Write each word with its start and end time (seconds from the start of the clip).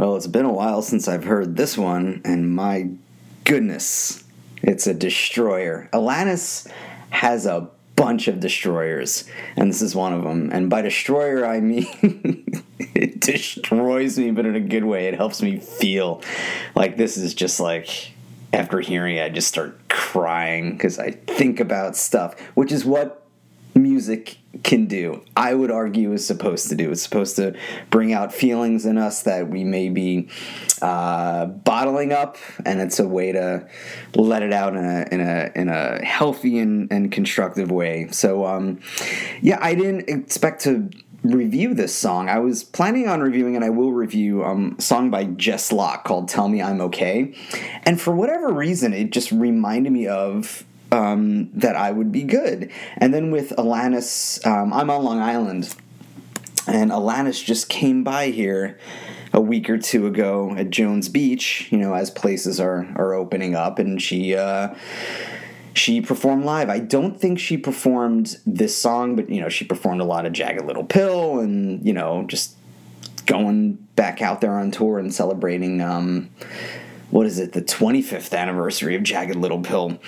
Well, 0.00 0.16
it's 0.16 0.26
been 0.26 0.46
a 0.46 0.52
while 0.52 0.80
since 0.80 1.08
I've 1.08 1.24
heard 1.24 1.58
this 1.58 1.76
one, 1.76 2.22
and 2.24 2.50
my 2.50 2.88
goodness, 3.44 4.24
it's 4.62 4.86
a 4.86 4.94
destroyer. 4.94 5.90
Alanis 5.92 6.66
has 7.10 7.44
a 7.44 7.68
bunch 7.96 8.26
of 8.26 8.40
destroyers, 8.40 9.24
and 9.56 9.68
this 9.68 9.82
is 9.82 9.94
one 9.94 10.14
of 10.14 10.22
them. 10.22 10.48
And 10.54 10.70
by 10.70 10.80
destroyer, 10.80 11.44
I 11.44 11.60
mean 11.60 11.86
it 12.78 13.20
destroys 13.20 14.18
me, 14.18 14.30
but 14.30 14.46
in 14.46 14.56
a 14.56 14.60
good 14.60 14.84
way. 14.84 15.06
It 15.06 15.16
helps 15.16 15.42
me 15.42 15.58
feel 15.58 16.22
like 16.74 16.96
this 16.96 17.18
is 17.18 17.34
just 17.34 17.60
like 17.60 18.12
after 18.54 18.80
hearing 18.80 19.16
it, 19.16 19.24
I 19.24 19.28
just 19.28 19.48
start 19.48 19.86
crying 19.90 20.72
because 20.72 20.98
I 20.98 21.10
think 21.10 21.60
about 21.60 21.94
stuff, 21.94 22.40
which 22.54 22.72
is 22.72 22.86
what 22.86 23.19
music 23.74 24.38
can 24.62 24.86
do. 24.86 25.22
I 25.36 25.54
would 25.54 25.70
argue 25.70 26.12
is 26.12 26.26
supposed 26.26 26.68
to 26.70 26.74
do. 26.74 26.90
It's 26.90 27.02
supposed 27.02 27.36
to 27.36 27.56
bring 27.90 28.12
out 28.12 28.32
feelings 28.32 28.84
in 28.84 28.98
us 28.98 29.22
that 29.22 29.48
we 29.48 29.64
may 29.64 29.88
be 29.88 30.28
uh, 30.82 31.46
bottling 31.46 32.12
up, 32.12 32.36
and 32.64 32.80
it's 32.80 32.98
a 32.98 33.06
way 33.06 33.32
to 33.32 33.68
let 34.14 34.42
it 34.42 34.52
out 34.52 34.76
in 34.76 34.84
a 34.84 35.06
in 35.12 35.20
a 35.20 35.52
in 35.54 35.68
a 35.68 36.04
healthy 36.04 36.58
and, 36.58 36.90
and 36.90 37.12
constructive 37.12 37.70
way. 37.70 38.08
So, 38.10 38.44
um, 38.44 38.80
yeah, 39.40 39.58
I 39.60 39.74
didn't 39.74 40.08
expect 40.08 40.62
to 40.62 40.90
review 41.22 41.74
this 41.74 41.94
song. 41.94 42.28
I 42.28 42.38
was 42.38 42.64
planning 42.64 43.06
on 43.06 43.20
reviewing, 43.20 43.54
and 43.54 43.64
I 43.64 43.70
will 43.70 43.92
review 43.92 44.44
um, 44.44 44.76
a 44.78 44.82
song 44.82 45.10
by 45.10 45.24
Jess 45.24 45.70
Locke 45.70 46.04
called 46.04 46.28
"Tell 46.28 46.48
Me 46.48 46.60
I'm 46.60 46.80
Okay," 46.80 47.34
and 47.84 48.00
for 48.00 48.14
whatever 48.14 48.52
reason, 48.52 48.92
it 48.94 49.10
just 49.10 49.30
reminded 49.30 49.92
me 49.92 50.06
of 50.06 50.64
um, 50.92 51.50
that 51.52 51.76
I 51.76 51.90
would 51.90 52.12
be 52.12 52.22
good. 52.22 52.70
And 52.96 53.12
then 53.12 53.30
with 53.30 53.50
Alanis, 53.50 54.44
um, 54.46 54.72
I'm 54.72 54.90
on 54.90 55.04
Long 55.04 55.20
Island, 55.20 55.74
and 56.66 56.90
Alanis 56.90 57.44
just 57.44 57.68
came 57.68 58.04
by 58.04 58.28
here 58.28 58.78
a 59.32 59.40
week 59.40 59.70
or 59.70 59.78
two 59.78 60.06
ago 60.06 60.54
at 60.56 60.70
Jones 60.70 61.08
Beach. 61.08 61.68
You 61.70 61.78
know, 61.78 61.94
as 61.94 62.10
places 62.10 62.60
are 62.60 62.86
are 62.96 63.14
opening 63.14 63.54
up, 63.54 63.78
and 63.78 64.00
she. 64.00 64.34
Uh, 64.34 64.74
she 65.72 66.00
performed 66.00 66.44
live. 66.44 66.68
I 66.68 66.80
don't 66.80 67.18
think 67.18 67.38
she 67.38 67.56
performed 67.56 68.38
this 68.44 68.76
song, 68.76 69.14
but 69.14 69.30
you 69.30 69.40
know, 69.40 69.48
she 69.48 69.64
performed 69.64 70.00
a 70.00 70.04
lot 70.04 70.26
of 70.26 70.32
Jagged 70.32 70.64
Little 70.64 70.84
Pill 70.84 71.38
and, 71.38 71.86
you 71.86 71.92
know, 71.92 72.24
just 72.26 72.56
going 73.26 73.74
back 73.94 74.20
out 74.20 74.40
there 74.40 74.54
on 74.58 74.72
tour 74.72 74.98
and 74.98 75.14
celebrating 75.14 75.80
um, 75.80 76.30
what 77.10 77.26
is 77.26 77.38
it, 77.38 77.52
the 77.52 77.62
25th 77.62 78.36
anniversary 78.36 78.94
of 78.94 79.02
Jagged 79.02 79.36
Little 79.36 79.60
Pill. 79.60 79.98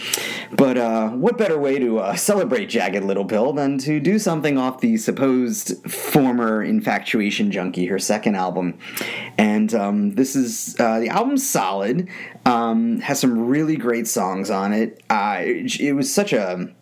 But 0.52 0.78
uh, 0.78 1.10
what 1.10 1.38
better 1.38 1.58
way 1.58 1.78
to 1.78 1.98
uh, 1.98 2.16
celebrate 2.16 2.66
Jagged 2.66 3.04
Little 3.04 3.24
Pill 3.24 3.52
than 3.52 3.78
to 3.78 4.00
do 4.00 4.18
something 4.18 4.58
off 4.58 4.80
the 4.80 4.96
supposed 4.96 5.90
former 5.90 6.62
Infatuation 6.62 7.50
Junkie, 7.50 7.86
her 7.86 7.98
second 7.98 8.36
album? 8.36 8.78
And 9.36 9.74
um, 9.74 10.14
this 10.14 10.36
is, 10.36 10.76
uh, 10.78 11.00
the 11.00 11.08
album's 11.08 11.48
solid, 11.48 12.08
um, 12.46 13.00
has 13.00 13.20
some 13.20 13.46
really 13.46 13.76
great 13.76 14.06
songs 14.06 14.50
on 14.50 14.72
it. 14.72 15.02
Uh, 15.10 15.38
it, 15.40 15.80
it 15.80 15.92
was 15.94 16.12
such 16.12 16.32
a 16.32 16.72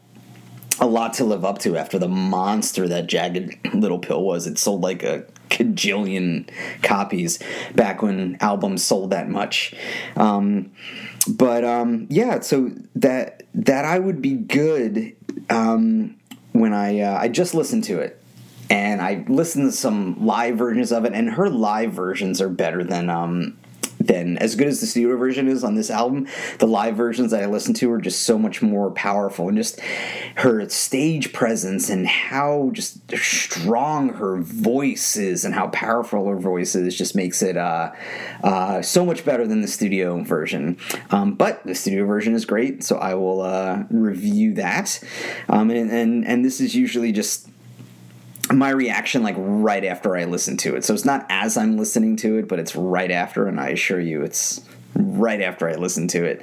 a 0.80 0.86
lot 0.86 1.12
to 1.14 1.24
live 1.24 1.44
up 1.44 1.58
to 1.58 1.76
after 1.76 1.98
the 1.98 2.08
monster 2.08 2.88
that 2.88 3.06
Jagged 3.06 3.58
Little 3.74 3.98
Pill 3.98 4.22
was. 4.22 4.46
It 4.46 4.58
sold 4.58 4.80
like 4.80 5.02
a 5.02 5.24
cajillion 5.50 6.48
copies 6.82 7.38
back 7.74 8.02
when 8.02 8.36
albums 8.40 8.82
sold 8.82 9.10
that 9.10 9.28
much. 9.28 9.74
Um, 10.16 10.72
but 11.28 11.64
um, 11.64 12.06
yeah, 12.08 12.40
so 12.40 12.72
that 12.96 13.42
that 13.54 13.84
I 13.84 13.98
would 13.98 14.22
be 14.22 14.32
good 14.32 15.14
um, 15.50 16.16
when 16.52 16.72
I 16.72 17.00
uh, 17.00 17.18
I 17.18 17.28
just 17.28 17.54
listened 17.54 17.84
to 17.84 18.00
it. 18.00 18.16
And 18.70 19.02
I 19.02 19.24
listened 19.26 19.68
to 19.72 19.76
some 19.76 20.24
live 20.24 20.56
versions 20.56 20.92
of 20.92 21.04
it, 21.04 21.12
and 21.12 21.28
her 21.30 21.50
live 21.50 21.92
versions 21.92 22.40
are 22.40 22.48
better 22.48 22.84
than 22.84 23.10
um, 23.10 23.58
than 24.10 24.38
as 24.38 24.56
good 24.56 24.66
as 24.66 24.80
the 24.80 24.86
studio 24.86 25.16
version 25.16 25.48
is 25.48 25.62
on 25.62 25.74
this 25.74 25.90
album. 25.90 26.26
The 26.58 26.66
live 26.66 26.96
versions 26.96 27.30
that 27.30 27.42
I 27.42 27.46
listened 27.46 27.76
to 27.76 27.92
are 27.92 28.00
just 28.00 28.22
so 28.22 28.38
much 28.38 28.60
more 28.60 28.90
powerful, 28.90 29.48
and 29.48 29.56
just 29.56 29.80
her 30.36 30.68
stage 30.68 31.32
presence 31.32 31.88
and 31.88 32.06
how 32.06 32.70
just 32.72 32.98
strong 33.16 34.10
her 34.14 34.38
voice 34.38 35.16
is 35.16 35.44
and 35.44 35.54
how 35.54 35.68
powerful 35.68 36.26
her 36.28 36.38
voice 36.38 36.74
is 36.74 36.96
just 36.96 37.14
makes 37.14 37.42
it 37.42 37.56
uh, 37.56 37.92
uh, 38.42 38.82
so 38.82 39.04
much 39.04 39.24
better 39.24 39.46
than 39.46 39.60
the 39.60 39.68
studio 39.68 40.22
version. 40.22 40.76
Um, 41.10 41.34
but 41.34 41.64
the 41.64 41.74
studio 41.74 42.04
version 42.04 42.34
is 42.34 42.44
great, 42.44 42.82
so 42.82 42.96
I 42.96 43.14
will 43.14 43.42
uh, 43.42 43.84
review 43.90 44.54
that. 44.54 45.00
Um, 45.48 45.70
and, 45.70 45.90
and 45.90 46.26
and 46.26 46.44
this 46.44 46.60
is 46.60 46.74
usually 46.74 47.12
just 47.12 47.48
my 48.52 48.70
reaction 48.70 49.22
like 49.22 49.36
right 49.38 49.84
after 49.84 50.16
I 50.16 50.24
listen 50.24 50.56
to 50.58 50.76
it. 50.76 50.84
So 50.84 50.94
it's 50.94 51.04
not 51.04 51.26
as 51.28 51.56
I'm 51.56 51.76
listening 51.76 52.16
to 52.16 52.38
it, 52.38 52.48
but 52.48 52.58
it's 52.58 52.74
right 52.74 53.10
after, 53.10 53.46
and 53.46 53.60
I 53.60 53.68
assure 53.70 54.00
you 54.00 54.22
it's 54.22 54.60
right 54.94 55.40
after 55.40 55.68
I 55.68 55.74
listen 55.74 56.08
to 56.08 56.24
it. 56.24 56.42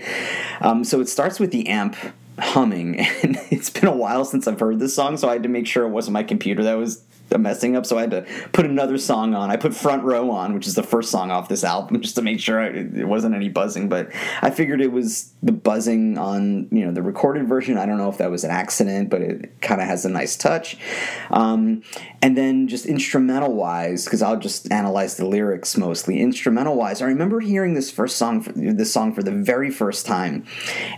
Um, 0.62 0.84
so 0.84 1.02
it 1.02 1.10
starts 1.10 1.40
with 1.40 1.52
the 1.52 1.68
amp 1.68 1.96
humming, 2.40 3.00
and 3.24 3.38
it's 3.50 3.70
been 3.70 3.88
a 3.88 3.96
while 3.96 4.26
since 4.26 4.48
I've 4.48 4.60
heard 4.60 4.80
this 4.80 4.96
song, 4.96 5.18
so 5.18 5.30
I 5.30 5.34
had 5.34 5.44
to 5.44 5.50
make 5.50 5.68
sure 5.68 5.86
it 5.86 5.90
wasn't 5.90 6.14
my 6.14 6.24
computer 6.24 6.64
that 6.64 6.76
was 6.76 7.04
messing 7.36 7.76
up, 7.76 7.86
so 7.86 7.98
I 7.98 8.02
had 8.02 8.12
to 8.12 8.26
put 8.54 8.66
another 8.66 8.98
song 8.98 9.34
on. 9.34 9.52
I 9.52 9.58
put 9.58 9.74
Front 9.74 10.04
Row 10.04 10.32
on, 10.32 10.54
which 10.54 10.68
is 10.68 10.76
the 10.76 10.84
first 10.84 11.12
song 11.12 11.32
off 11.32 11.50
this 11.50 11.64
album, 11.64 12.02
just 12.02 12.16
to 12.16 12.22
make 12.22 12.40
sure 12.40 12.60
I, 12.60 12.68
it 12.68 13.08
wasn't 13.08 13.36
any 13.36 13.50
buzzing. 13.50 13.90
But 13.90 14.12
I 14.42 14.50
figured 14.50 14.82
it 14.82 14.92
was 14.92 15.34
the 15.44 15.52
buzzing 15.52 16.18
on 16.18 16.68
you 16.72 16.86
know 16.86 16.92
the 16.92 17.02
recorded 17.02 17.48
version. 17.48 17.78
I 17.78 17.86
don't 17.86 17.98
know 17.98 18.10
if 18.10 18.18
that 18.18 18.32
was 18.32 18.44
an 18.44 18.52
accident, 18.52 19.10
but 19.10 19.22
it 19.22 19.62
kind 19.62 19.82
of 19.82 19.88
has 19.88 20.06
a 20.06 20.10
nice 20.10 20.36
touch. 20.36 20.78
Um, 21.32 21.84
and 22.22 22.38
then 22.38 22.68
just 22.68 22.86
instrumental 22.86 23.54
wise, 23.54 24.06
because 24.06 24.22
I'll 24.22 24.40
just 24.40 24.72
analyze 24.72 25.18
the 25.18 25.26
lyrics 25.26 25.78
mostly. 25.78 26.22
Instrumental 26.22 26.76
wise, 26.76 27.02
I 27.02 27.06
remember 27.06 27.40
hearing 27.40 27.74
this 27.74 27.92
first 27.92 28.18
song, 28.18 28.42
for, 28.42 28.52
this 28.54 28.92
song 28.92 29.14
for 29.14 29.24
the 29.24 29.32
very 29.32 29.70
first 29.70 30.06
time, 30.06 30.46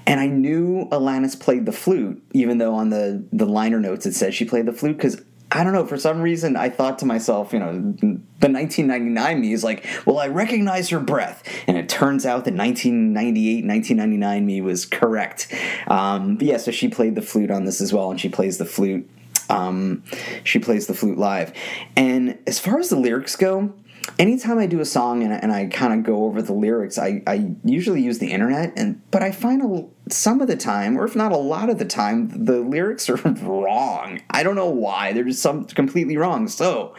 and 0.05 0.19
I 0.19 0.27
knew 0.27 0.87
Alanis 0.91 1.39
played 1.39 1.65
the 1.65 1.71
flute, 1.71 2.21
even 2.33 2.57
though 2.57 2.75
on 2.75 2.89
the 2.89 3.23
the 3.31 3.45
liner 3.45 3.79
notes 3.79 4.05
it 4.05 4.13
says 4.13 4.35
she 4.35 4.45
played 4.45 4.65
the 4.65 4.73
flute 4.73 4.97
because 4.97 5.21
I 5.51 5.63
don't 5.63 5.73
know, 5.73 5.85
for 5.85 5.97
some 5.97 6.21
reason, 6.21 6.55
I 6.55 6.69
thought 6.69 6.99
to 6.99 7.05
myself, 7.05 7.53
you 7.53 7.59
know, 7.59 7.71
the 7.71 8.49
1999 8.49 9.41
me 9.41 9.51
is 9.51 9.63
like, 9.63 9.83
well, 10.05 10.19
I 10.19 10.27
recognize 10.27 10.89
her 10.89 10.99
breath. 10.99 11.43
And 11.65 11.75
it 11.75 11.89
turns 11.89 12.25
out 12.25 12.45
the 12.45 12.51
1998, 12.51 13.65
1999 13.65 14.45
me 14.45 14.61
was 14.61 14.85
correct. 14.85 15.51
Um, 15.87 16.37
yeah, 16.39 16.57
so 16.57 16.69
she 16.69 16.87
played 16.87 17.15
the 17.15 17.23
flute 17.23 17.49
on 17.49 17.65
this 17.65 17.81
as 17.81 17.91
well, 17.91 18.11
and 18.11 18.21
she 18.21 18.29
plays 18.29 18.59
the 18.59 18.65
flute. 18.65 19.09
Um, 19.49 20.03
she 20.43 20.59
plays 20.59 20.85
the 20.85 20.93
flute 20.93 21.17
live. 21.17 21.51
And 21.95 22.37
as 22.45 22.59
far 22.59 22.77
as 22.77 22.89
the 22.89 22.99
lyrics 22.99 23.35
go, 23.35 23.73
anytime 24.17 24.57
I 24.57 24.65
do 24.65 24.79
a 24.79 24.85
song 24.85 25.23
and, 25.23 25.33
and 25.33 25.51
I 25.51 25.67
kind 25.67 25.93
of 25.93 26.03
go 26.03 26.25
over 26.25 26.41
the 26.41 26.53
lyrics, 26.53 26.97
I, 26.97 27.21
I 27.27 27.51
usually 27.63 28.01
use 28.01 28.19
the 28.19 28.31
internet, 28.31 28.73
and 28.75 29.01
but 29.11 29.23
I 29.23 29.31
find 29.31 29.61
a, 29.61 30.11
some 30.11 30.41
of 30.41 30.47
the 30.47 30.55
time, 30.55 30.97
or 30.97 31.05
if 31.05 31.15
not 31.15 31.31
a 31.31 31.37
lot 31.37 31.69
of 31.69 31.79
the 31.79 31.85
time, 31.85 32.45
the 32.45 32.59
lyrics 32.59 33.09
are 33.09 33.15
wrong. 33.43 34.21
I 34.29 34.43
don't 34.43 34.55
know 34.55 34.69
why; 34.69 35.13
they're 35.13 35.23
just 35.23 35.41
some 35.41 35.65
completely 35.65 36.17
wrong. 36.17 36.47
So, 36.47 36.95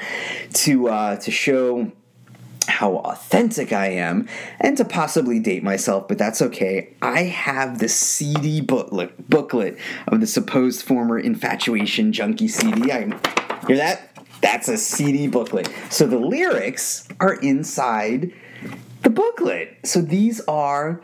to 0.53 0.89
uh, 0.89 1.17
to 1.17 1.31
show 1.31 1.93
how 2.69 2.97
authentic 2.99 3.73
I 3.73 3.89
am 3.89 4.29
and 4.61 4.77
to 4.77 4.85
possibly 4.85 5.39
date 5.39 5.63
myself, 5.63 6.09
but 6.09 6.19
that's 6.19 6.41
okay. 6.41 6.95
I 7.03 7.25
have 7.25 7.79
the 7.79 7.89
CD 7.89 8.61
booklet 8.61 9.29
booklet 9.29 9.79
of 10.09 10.21
the 10.21 10.27
supposed 10.27 10.83
former 10.83 11.19
infatuation 11.19 12.13
junkie 12.13 12.49
CD. 12.49 12.93
I 12.93 13.11
hear 13.67 13.77
that? 13.77 14.10
That's 14.41 14.69
a 14.69 14.79
CD 14.79 15.27
booklet. 15.27 15.71
So 15.91 16.07
the 16.07 16.19
lyrics 16.19 17.07
are 17.21 17.35
inside 17.35 18.33
the 19.03 19.11
booklet. 19.11 19.79
So 19.85 20.01
these 20.01 20.41
are 20.43 21.03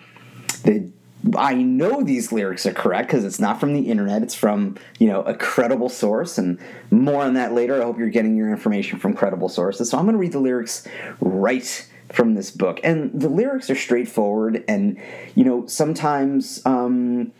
the 0.62 0.90
I 1.36 1.54
know 1.54 2.02
these 2.02 2.30
lyrics 2.30 2.66
are 2.66 2.72
correct 2.72 3.08
because 3.08 3.24
it's 3.24 3.40
not 3.40 3.58
from 3.58 3.72
the 3.72 3.90
internet. 3.90 4.22
It's 4.22 4.34
from 4.34 4.76
you 4.98 5.08
know 5.08 5.22
a 5.22 5.34
credible 5.34 5.88
source, 5.88 6.38
and 6.38 6.58
more 6.90 7.22
on 7.22 7.34
that 7.34 7.52
later. 7.52 7.80
I 7.80 7.84
hope 7.84 7.98
you're 7.98 8.10
getting 8.10 8.36
your 8.36 8.50
information 8.50 8.98
from 8.98 9.14
credible 9.14 9.48
sources. 9.48 9.90
So 9.90 9.98
I'm 9.98 10.04
going 10.04 10.14
to 10.14 10.20
read 10.20 10.32
the 10.32 10.38
lyrics 10.38 10.86
right 11.20 11.88
from 12.12 12.34
this 12.34 12.50
book, 12.50 12.80
and 12.84 13.10
the 13.18 13.28
lyrics 13.28 13.70
are 13.70 13.74
straightforward. 13.74 14.64
And 14.68 14.98
you 15.34 15.44
know 15.44 15.66
sometimes 15.66 16.64
um, 16.64 17.32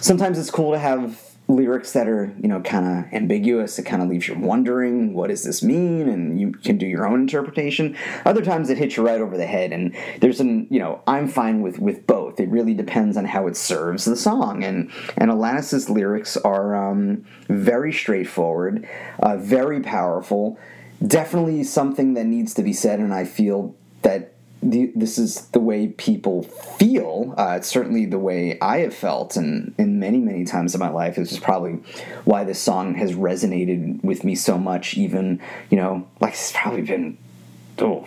sometimes 0.00 0.38
it's 0.38 0.50
cool 0.50 0.72
to 0.72 0.78
have 0.78 1.29
lyrics 1.50 1.92
that 1.92 2.08
are 2.08 2.32
you 2.40 2.48
know 2.48 2.60
kind 2.60 2.86
of 2.86 3.12
ambiguous 3.12 3.78
it 3.78 3.84
kind 3.84 4.02
of 4.02 4.08
leaves 4.08 4.28
you 4.28 4.38
wondering 4.38 5.12
what 5.12 5.28
does 5.28 5.44
this 5.44 5.62
mean? 5.62 6.08
And 6.08 6.40
you 6.40 6.52
can 6.52 6.78
do 6.78 6.86
your 6.86 7.06
own 7.06 7.20
interpretation. 7.20 7.96
Other 8.24 8.42
times 8.42 8.70
it 8.70 8.78
hits 8.78 8.96
you 8.96 9.06
right 9.06 9.20
over 9.20 9.36
the 9.36 9.46
head 9.46 9.72
and 9.72 9.94
there's 10.20 10.40
an 10.40 10.66
you 10.70 10.78
know 10.78 11.02
i'm 11.06 11.28
fine 11.28 11.60
with 11.60 11.78
with 11.78 12.06
both. 12.06 12.40
It 12.40 12.48
really 12.48 12.74
depends 12.74 13.16
on 13.16 13.24
how 13.24 13.46
it 13.46 13.56
serves 13.56 14.04
the 14.04 14.16
song. 14.16 14.64
And 14.64 14.90
and 15.16 15.30
alanis's 15.30 15.90
lyrics 15.90 16.36
are 16.36 16.74
um, 16.74 17.24
very 17.48 17.92
straightforward 17.92 18.88
uh, 19.20 19.36
very 19.36 19.80
powerful 19.80 20.58
definitely 21.06 21.64
something 21.64 22.14
that 22.14 22.26
needs 22.26 22.52
to 22.52 22.62
be 22.62 22.74
said 22.74 23.00
and 23.00 23.14
i 23.14 23.24
feel 23.24 23.74
that 24.02 24.34
the, 24.62 24.92
this 24.94 25.18
is 25.18 25.46
the 25.48 25.60
way 25.60 25.88
people 25.88 26.42
feel. 26.42 27.34
Uh, 27.36 27.54
it's 27.56 27.68
certainly 27.68 28.04
the 28.04 28.18
way 28.18 28.58
I 28.60 28.78
have 28.78 28.94
felt, 28.94 29.36
and 29.36 29.74
in 29.78 29.98
many, 29.98 30.18
many 30.18 30.44
times 30.44 30.74
in 30.74 30.80
my 30.80 30.90
life, 30.90 31.16
this 31.16 31.32
is 31.32 31.38
probably 31.38 31.78
why 32.24 32.44
this 32.44 32.60
song 32.60 32.94
has 32.94 33.14
resonated 33.14 34.02
with 34.04 34.22
me 34.22 34.34
so 34.34 34.58
much. 34.58 34.96
Even 34.96 35.40
you 35.70 35.76
know, 35.76 36.06
like 36.20 36.34
it's 36.34 36.52
probably 36.52 36.82
been 36.82 37.16
oh 37.78 38.06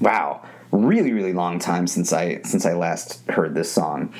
wow, 0.00 0.40
really 0.70 1.12
really 1.12 1.32
long 1.32 1.58
time 1.58 1.86
since 1.88 2.12
I 2.12 2.42
since 2.42 2.64
I 2.64 2.74
last 2.74 3.26
heard 3.28 3.54
this 3.54 3.70
song. 3.70 4.14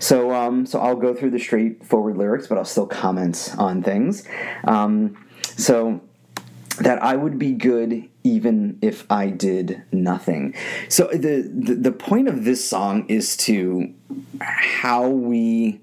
So 0.00 0.32
um, 0.32 0.66
so 0.66 0.80
I'll 0.80 0.96
go 0.96 1.14
through 1.14 1.30
the 1.30 1.38
straightforward 1.38 2.16
lyrics, 2.16 2.48
but 2.48 2.58
I'll 2.58 2.64
still 2.64 2.86
comment 2.86 3.54
on 3.58 3.82
things. 3.82 4.26
Um, 4.64 5.16
so 5.56 6.00
that 6.80 7.02
I 7.02 7.16
would 7.16 7.38
be 7.38 7.52
good 7.52 8.08
even 8.24 8.78
if 8.80 9.10
I 9.10 9.28
did 9.28 9.82
nothing. 9.92 10.54
So 10.88 11.08
the, 11.12 11.50
the 11.52 11.74
the 11.74 11.92
point 11.92 12.28
of 12.28 12.44
this 12.44 12.66
song 12.66 13.06
is 13.08 13.36
to 13.38 13.92
how 14.40 15.08
we 15.08 15.80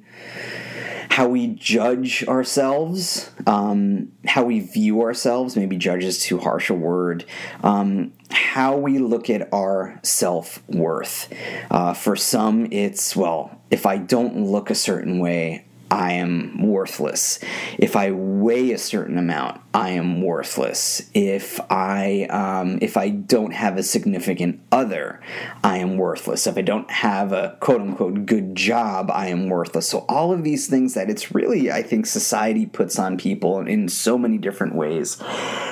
how 1.09 1.27
we 1.27 1.47
judge 1.47 2.23
ourselves, 2.27 3.31
um, 3.45 4.11
how 4.25 4.43
we 4.43 4.61
view 4.61 5.01
ourselves. 5.01 5.55
Maybe 5.55 5.75
judge 5.75 6.03
is 6.03 6.23
too 6.23 6.37
harsh 6.37 6.69
a 6.69 6.73
word. 6.73 7.25
Um, 7.63 8.13
how 8.31 8.77
we 8.77 8.99
look 8.99 9.29
at 9.29 9.51
our 9.53 9.99
self 10.03 10.63
worth. 10.69 11.31
Uh, 11.69 11.93
for 11.93 12.15
some, 12.15 12.67
it's 12.71 13.15
well, 13.15 13.61
if 13.69 13.85
I 13.85 13.97
don't 13.97 14.45
look 14.45 14.69
a 14.69 14.75
certain 14.75 15.19
way, 15.19 15.65
I 15.91 16.13
am 16.13 16.61
worthless. 16.61 17.39
If 17.77 17.95
I 17.95 18.11
weigh 18.11 18.71
a 18.71 18.77
certain 18.77 19.17
amount, 19.17 19.59
I 19.73 19.91
am 19.91 20.21
worthless. 20.21 21.09
If 21.13 21.59
I 21.69 22.27
um, 22.29 22.77
if 22.81 22.95
I 22.95 23.09
don't 23.09 23.51
have 23.51 23.77
a 23.77 23.83
significant 23.83 24.61
other, 24.71 25.19
I 25.63 25.77
am 25.77 25.97
worthless. 25.97 26.45
If 26.45 26.57
I 26.57 26.61
don't 26.61 26.89
have 26.91 27.31
a 27.31 27.57
quote 27.59 27.81
unquote 27.81 28.25
good 28.25 28.55
job, 28.55 29.09
I 29.11 29.27
am 29.27 29.49
worthless. 29.49 29.87
So 29.87 30.05
all 30.07 30.31
of 30.31 30.43
these 30.43 30.67
things 30.67 30.93
that 30.93 31.09
it's 31.09 31.33
really 31.33 31.71
I 31.71 31.81
think 31.81 32.05
society 32.05 32.65
puts 32.65 32.99
on 32.99 33.17
people 33.17 33.59
in 33.59 33.89
so 33.89 34.17
many 34.17 34.37
different 34.37 34.75
ways. 34.75 35.21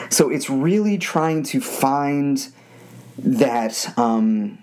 So 0.09 0.29
it's 0.29 0.49
really 0.49 0.97
trying 0.97 1.43
to 1.43 1.61
find 1.61 2.47
that 3.19 3.97
um, 3.97 4.57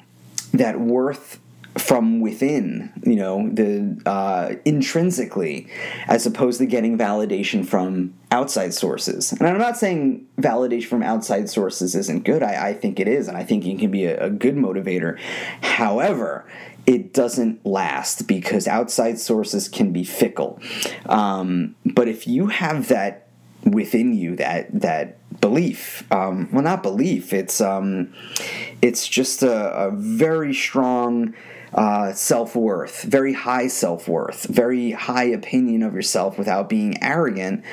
that 0.53 0.81
worth 0.81 1.41
from 1.77 2.21
within, 2.21 2.93
you 3.05 3.17
know, 3.17 3.49
the 3.53 4.01
uh, 4.07 4.55
intrinsically, 4.65 5.69
as 6.07 6.25
opposed 6.25 6.59
to 6.59 6.67
getting 6.67 6.97
validation 6.97 7.67
from 7.67 8.15
outside 8.31 8.73
sources. 8.73 9.33
And 9.33 9.47
I'm 9.47 9.59
not 9.59 9.77
saying 9.77 10.27
validation 10.39 10.87
from 10.87 11.03
outside 11.03 11.51
sources 11.51 11.95
isn't 11.95 12.25
good. 12.25 12.43
I, 12.43 12.69
I 12.69 12.75
think 12.75 13.01
it 13.01 13.09
is, 13.09 13.27
and 13.29 13.37
I 13.37 13.43
think 13.43 13.67
it 13.67 13.79
can 13.79 13.91
be 13.91 14.05
a, 14.05 14.27
a 14.27 14.31
good 14.31 14.55
motivator. 14.55 15.19
However, 15.63 16.47
it 16.87 17.13
doesn't 17.13 17.65
last 17.67 18.29
because 18.29 18.69
outside 18.69 19.19
sources 19.19 19.69
can 19.69 19.93
be 19.93 20.05
fickle. 20.05 20.61
Um, 21.07 21.75
but 21.85 22.09
if 22.09 22.27
you 22.29 22.49
have 22.49 22.89
that 22.89 23.29
within 23.65 24.15
you, 24.15 24.37
that 24.37 24.69
that 24.81 25.19
belief, 25.41 26.05
um, 26.13 26.49
well, 26.53 26.63
not 26.63 26.83
belief, 26.83 27.33
it's 27.33 27.61
um, 27.61 28.13
it's 28.83 29.09
just 29.09 29.43
a, 29.43 29.73
a 29.75 29.91
very 29.91 30.55
strong 30.55 31.35
uh, 31.75 32.13
self 32.13 32.55
worth, 32.55 33.03
very 33.03 33.33
high 33.33 33.67
self 33.67 34.07
worth, 34.09 34.47
very 34.47 34.93
high 34.93 35.25
opinion 35.25 35.83
of 35.83 35.95
yourself 35.95 36.39
without 36.39 36.69
being 36.69 37.03
arrogant, 37.03 37.65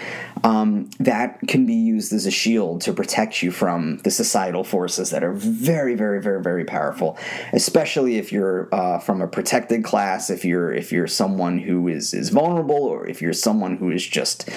um, 0.43 0.89
that 0.99 1.39
can 1.47 1.65
be 1.67 1.75
used 1.75 2.11
as 2.11 2.25
a 2.25 2.31
shield 2.31 2.81
to 2.81 2.93
protect 2.93 3.43
you 3.43 3.51
from 3.51 3.97
the 3.99 4.09
societal 4.09 4.63
forces 4.63 5.11
that 5.11 5.23
are 5.23 5.33
very, 5.33 5.93
very, 5.93 6.19
very, 6.19 6.41
very 6.41 6.65
powerful. 6.65 7.17
Especially 7.53 8.17
if 8.17 8.31
you're 8.31 8.67
uh, 8.73 8.97
from 8.97 9.21
a 9.21 9.27
protected 9.27 9.83
class, 9.83 10.29
if 10.29 10.43
you're 10.43 10.73
if 10.73 10.91
you're 10.91 11.07
someone 11.07 11.59
who 11.59 11.87
is 11.87 12.13
is 12.13 12.29
vulnerable, 12.29 12.83
or 12.83 13.05
if 13.07 13.21
you're 13.21 13.33
someone 13.33 13.77
who 13.77 13.91
is 13.91 14.05
just 14.05 14.49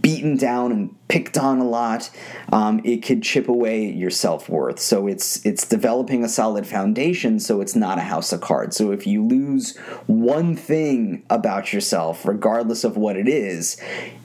beaten 0.00 0.36
down 0.36 0.72
and 0.72 1.08
picked 1.08 1.36
on 1.36 1.58
a 1.58 1.64
lot, 1.64 2.10
um, 2.52 2.80
it 2.84 2.98
could 2.98 3.22
chip 3.22 3.48
away 3.48 3.90
your 3.90 4.10
self 4.10 4.48
worth. 4.48 4.78
So 4.78 5.06
it's 5.06 5.44
it's 5.44 5.66
developing 5.66 6.24
a 6.24 6.28
solid 6.28 6.66
foundation, 6.66 7.38
so 7.38 7.60
it's 7.60 7.76
not 7.76 7.98
a 7.98 8.02
house 8.02 8.32
of 8.32 8.40
cards. 8.40 8.77
So 8.78 8.92
if 8.92 9.06
you 9.06 9.24
lose 9.24 9.76
one 10.06 10.56
thing 10.56 11.24
about 11.28 11.72
yourself, 11.72 12.24
regardless 12.24 12.84
of 12.84 12.96
what 12.96 13.16
it 13.16 13.28
is, 13.28 13.76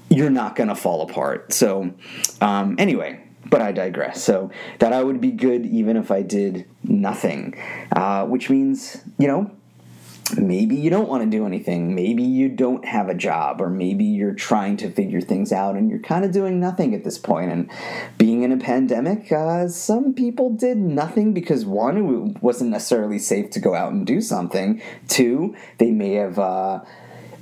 you're 0.09 0.29
not 0.29 0.55
going 0.55 0.69
to 0.69 0.75
fall 0.75 1.01
apart. 1.01 1.51
So 1.51 1.93
um, 2.39 2.75
anyway. 2.77 3.19
But 3.49 3.61
I 3.61 3.71
digress. 3.73 4.23
So 4.23 4.49
that 4.79 4.93
I 4.93 5.03
would 5.03 5.19
be 5.19 5.29
good 5.29 5.65
even 5.65 5.97
if 5.97 6.09
I 6.09 6.23
did 6.23 6.65
nothing, 6.81 7.55
uh, 7.95 8.25
which 8.25 8.49
means 8.49 9.03
you 9.19 9.27
know 9.27 9.51
maybe 10.37 10.75
you 10.75 10.89
don't 10.89 11.07
want 11.07 11.23
to 11.23 11.29
do 11.29 11.45
anything. 11.45 11.95
Maybe 11.95 12.23
you 12.23 12.49
don't 12.49 12.85
have 12.85 13.09
a 13.09 13.13
job, 13.13 13.61
or 13.61 13.69
maybe 13.69 14.03
you're 14.03 14.33
trying 14.33 14.77
to 14.77 14.89
figure 14.89 15.21
things 15.21 15.51
out 15.51 15.75
and 15.75 15.89
you're 15.89 15.99
kind 15.99 16.25
of 16.25 16.31
doing 16.31 16.59
nothing 16.59 16.93
at 16.93 17.03
this 17.03 17.17
point. 17.17 17.51
And 17.51 17.69
being 18.17 18.43
in 18.43 18.51
a 18.51 18.57
pandemic, 18.57 19.31
uh, 19.31 19.67
some 19.67 20.13
people 20.13 20.49
did 20.49 20.77
nothing 20.77 21.33
because 21.33 21.65
one, 21.65 21.97
it 21.97 22.41
wasn't 22.41 22.71
necessarily 22.71 23.19
safe 23.19 23.49
to 23.51 23.59
go 23.59 23.75
out 23.75 23.91
and 23.91 24.05
do 24.05 24.21
something. 24.21 24.81
Two, 25.07 25.55
they 25.77 25.91
may 25.91 26.13
have. 26.13 26.39
Uh, 26.39 26.83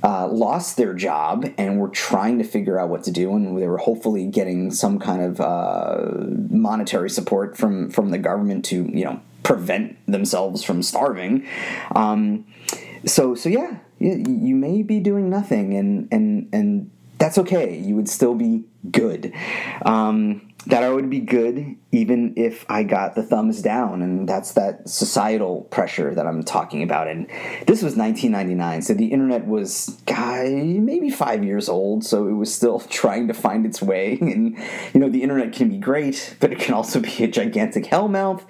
uh, 0.04 0.26
lost 0.26 0.76
their 0.76 0.94
job 0.94 1.46
and 1.56 1.78
were 1.78 1.88
trying 1.88 2.38
to 2.38 2.44
figure 2.44 2.76
out 2.76 2.88
what 2.88 3.04
to 3.04 3.12
do, 3.12 3.36
and 3.36 3.56
they 3.56 3.68
were 3.68 3.78
hopefully 3.78 4.26
getting 4.26 4.70
some 4.72 4.98
kind 4.98 5.22
of 5.22 5.40
uh, 5.40 6.00
monetary 6.50 7.08
support 7.08 7.56
from 7.56 7.88
from 7.88 8.10
the 8.10 8.18
government 8.18 8.64
to 8.64 8.82
you 8.92 9.04
know 9.04 9.20
prevent 9.42 9.96
themselves 10.06 10.62
from 10.62 10.82
starving. 10.82 11.46
Um, 11.94 12.46
so 13.04 13.34
so 13.34 13.48
yeah, 13.48 13.78
you, 13.98 14.24
you 14.26 14.54
may 14.54 14.82
be 14.82 15.00
doing 15.00 15.30
nothing, 15.30 15.74
and 15.74 16.08
and 16.12 16.48
and 16.52 16.90
that's 17.18 17.38
okay. 17.38 17.78
You 17.78 17.96
would 17.96 18.08
still 18.08 18.34
be 18.34 18.64
good. 18.90 19.32
Um, 19.84 20.51
that 20.66 20.82
I 20.82 20.90
would 20.90 21.10
be 21.10 21.20
good 21.20 21.76
even 21.90 22.34
if 22.36 22.64
I 22.68 22.84
got 22.84 23.14
the 23.14 23.22
thumbs 23.22 23.60
down, 23.62 24.00
and 24.00 24.28
that's 24.28 24.52
that 24.52 24.88
societal 24.88 25.62
pressure 25.62 26.14
that 26.14 26.26
I'm 26.26 26.42
talking 26.42 26.82
about. 26.82 27.08
And 27.08 27.26
this 27.66 27.82
was 27.82 27.96
1999, 27.96 28.82
so 28.82 28.94
the 28.94 29.06
internet 29.06 29.46
was, 29.46 30.00
guy, 30.06 30.48
maybe 30.48 31.10
five 31.10 31.44
years 31.44 31.68
old, 31.68 32.04
so 32.04 32.28
it 32.28 32.32
was 32.32 32.54
still 32.54 32.80
trying 32.90 33.28
to 33.28 33.34
find 33.34 33.66
its 33.66 33.82
way. 33.82 34.18
And 34.32 34.56
you 34.94 35.00
know, 35.00 35.10
the 35.10 35.22
internet 35.22 35.52
can 35.52 35.68
be 35.68 35.76
great, 35.76 36.36
but 36.40 36.52
it 36.52 36.58
can 36.58 36.72
also 36.72 37.00
be 37.00 37.24
a 37.24 37.28
gigantic 37.28 37.84
hellmouth. 37.84 38.42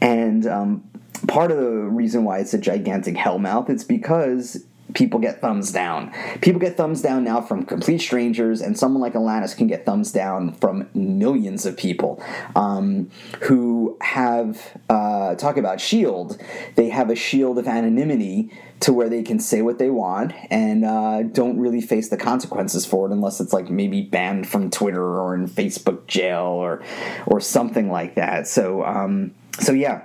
And 0.00 0.46
um, 0.46 0.90
part 1.28 1.50
of 1.50 1.58
the 1.58 1.70
reason 1.70 2.24
why 2.24 2.38
it's 2.38 2.54
a 2.54 2.58
gigantic 2.58 3.14
hellmouth 3.14 3.70
is 3.70 3.84
because 3.84 4.64
people 4.94 5.20
get 5.20 5.40
thumbs 5.40 5.72
down. 5.72 6.12
People 6.40 6.60
get 6.60 6.76
thumbs 6.76 7.02
down 7.02 7.24
now 7.24 7.40
from 7.40 7.64
complete 7.64 8.00
strangers, 8.00 8.60
and 8.60 8.78
someone 8.78 9.00
like 9.00 9.14
Alanis 9.14 9.56
can 9.56 9.66
get 9.66 9.84
thumbs 9.84 10.12
down 10.12 10.52
from 10.54 10.88
millions 10.94 11.66
of 11.66 11.76
people 11.76 12.22
um, 12.56 13.10
who 13.42 13.96
have 14.00 14.78
uh, 14.88 15.34
talk 15.34 15.56
about 15.56 15.80
shield. 15.80 16.40
They 16.74 16.88
have 16.88 17.10
a 17.10 17.16
shield 17.16 17.58
of 17.58 17.66
anonymity 17.66 18.50
to 18.80 18.92
where 18.92 19.08
they 19.08 19.22
can 19.22 19.40
say 19.40 19.60
what 19.62 19.78
they 19.78 19.90
want 19.90 20.32
and 20.50 20.84
uh, 20.84 21.22
don't 21.22 21.58
really 21.58 21.80
face 21.80 22.10
the 22.10 22.16
consequences 22.16 22.86
for 22.86 23.08
it 23.08 23.12
unless 23.12 23.40
it's 23.40 23.52
like 23.52 23.68
maybe 23.68 24.02
banned 24.02 24.48
from 24.48 24.70
Twitter 24.70 25.02
or 25.02 25.34
in 25.34 25.48
Facebook 25.48 26.06
jail 26.06 26.44
or 26.44 26.82
or 27.26 27.40
something 27.40 27.90
like 27.90 28.14
that. 28.14 28.46
So 28.46 28.84
um, 28.84 29.34
so 29.58 29.72
yeah 29.72 30.02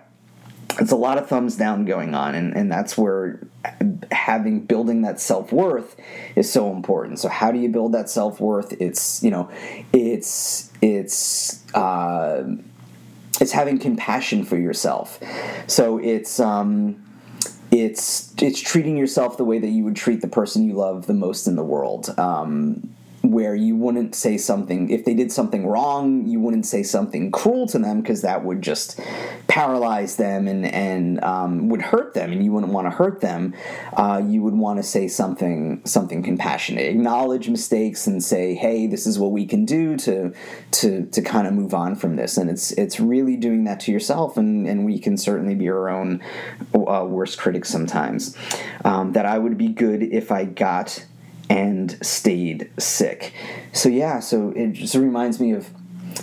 it's 0.79 0.91
a 0.91 0.95
lot 0.95 1.17
of 1.17 1.27
thumbs 1.27 1.55
down 1.55 1.85
going 1.85 2.15
on 2.15 2.35
and, 2.35 2.55
and 2.55 2.71
that's 2.71 2.97
where 2.97 3.39
having 4.11 4.61
building 4.61 5.01
that 5.03 5.19
self-worth 5.19 5.95
is 6.35 6.51
so 6.51 6.71
important. 6.71 7.19
So 7.19 7.29
how 7.29 7.51
do 7.51 7.59
you 7.59 7.69
build 7.69 7.93
that 7.93 8.09
self-worth? 8.09 8.73
It's 8.79 9.23
you 9.23 9.31
know 9.31 9.49
it's 9.91 10.71
it's 10.81 11.63
uh, 11.73 12.43
it's 13.39 13.51
having 13.51 13.79
compassion 13.79 14.43
for 14.43 14.57
yourself. 14.57 15.19
So 15.67 15.97
it's 15.97 16.39
um 16.39 17.03
it's 17.71 18.33
it's 18.41 18.59
treating 18.59 18.97
yourself 18.97 19.37
the 19.37 19.45
way 19.45 19.59
that 19.59 19.69
you 19.69 19.83
would 19.83 19.95
treat 19.95 20.21
the 20.21 20.27
person 20.27 20.65
you 20.67 20.73
love 20.73 21.07
the 21.07 21.13
most 21.13 21.47
in 21.47 21.55
the 21.55 21.63
world. 21.63 22.13
Um 22.17 22.95
where 23.33 23.55
you 23.55 23.75
wouldn't 23.75 24.15
say 24.15 24.37
something 24.37 24.89
if 24.89 25.05
they 25.05 25.13
did 25.13 25.31
something 25.31 25.67
wrong 25.67 26.25
you 26.25 26.39
wouldn't 26.39 26.65
say 26.65 26.83
something 26.83 27.31
cruel 27.31 27.67
to 27.67 27.79
them 27.79 28.01
because 28.01 28.21
that 28.21 28.43
would 28.43 28.61
just 28.61 28.99
paralyze 29.47 30.15
them 30.15 30.47
and 30.47 30.65
and 30.65 31.23
um, 31.23 31.69
would 31.69 31.81
hurt 31.81 32.13
them 32.13 32.31
and 32.31 32.43
you 32.43 32.51
wouldn't 32.51 32.71
want 32.71 32.87
to 32.87 32.91
hurt 32.91 33.21
them. 33.21 33.53
Uh, 33.93 34.21
you 34.25 34.41
would 34.41 34.55
want 34.55 34.77
to 34.77 34.83
say 34.83 35.07
something 35.07 35.81
something 35.85 36.23
compassionate. 36.23 36.85
Acknowledge 36.85 37.49
mistakes 37.49 38.07
and 38.07 38.23
say 38.23 38.55
hey 38.55 38.87
this 38.87 39.05
is 39.05 39.19
what 39.19 39.31
we 39.31 39.45
can 39.45 39.65
do 39.65 39.95
to 39.97 40.33
to 40.71 41.05
to 41.05 41.21
kind 41.21 41.47
of 41.47 41.53
move 41.53 41.73
on 41.73 41.95
from 41.95 42.15
this. 42.15 42.37
And 42.37 42.49
it's 42.49 42.71
it's 42.71 42.99
really 42.99 43.37
doing 43.37 43.63
that 43.65 43.79
to 43.81 43.91
yourself 43.91 44.37
and 44.37 44.67
and 44.67 44.85
we 44.85 44.97
can 44.97 45.17
certainly 45.17 45.55
be 45.55 45.69
our 45.69 45.89
own 45.89 46.21
uh, 46.73 47.05
worst 47.07 47.37
critics 47.37 47.69
sometimes. 47.69 48.35
Um, 48.85 49.13
that 49.13 49.25
I 49.25 49.37
would 49.37 49.57
be 49.57 49.69
good 49.69 50.03
if 50.03 50.31
I 50.31 50.45
got 50.45 51.05
and 51.49 51.97
stayed 52.05 52.71
sick. 52.79 53.33
So 53.71 53.89
yeah, 53.89 54.19
so 54.19 54.49
it 54.55 54.73
just 54.73 54.95
reminds 54.95 55.39
me 55.39 55.51
of 55.51 55.69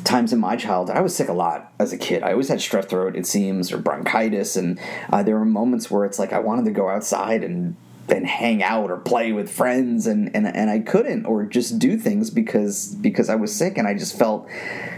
times 0.05 0.33
in 0.33 0.39
my 0.39 0.57
childhood. 0.57 0.97
I 0.97 1.01
was 1.01 1.15
sick 1.15 1.29
a 1.29 1.33
lot 1.33 1.73
as 1.79 1.93
a 1.93 1.99
kid. 1.99 2.23
I 2.23 2.33
always 2.33 2.49
had 2.49 2.59
strep 2.59 2.89
throat, 2.89 3.17
it 3.17 3.27
seems, 3.27 3.73
or 3.73 3.79
bronchitis, 3.79 4.57
and 4.57 4.79
uh, 5.13 5.23
there 5.23 5.37
were 5.37 5.45
moments 5.45 5.91
where 5.91 6.05
it's 6.05 6.19
like 6.19 6.33
I 6.33 6.39
wanted 6.39 6.65
to 6.67 6.71
go 6.71 6.89
outside 6.89 7.45
and 7.45 7.77
and 8.09 8.27
hang 8.27 8.63
out 8.63 8.91
or 8.91 8.97
play 8.97 9.33
with 9.33 9.51
friends 9.51 10.07
and, 10.07 10.35
and 10.35 10.47
and 10.47 10.69
I 10.69 10.81
couldn't 10.81 11.27
or 11.27 11.45
just 11.45 11.79
do 11.79 11.97
things 11.97 12.31
because 12.31 12.95
because 12.97 13.29
I 13.29 13.37
was 13.37 13.55
sick 13.55 13.79
and 13.79 13.87
I 13.87 13.95
just 13.95 14.19
felt 14.19 14.49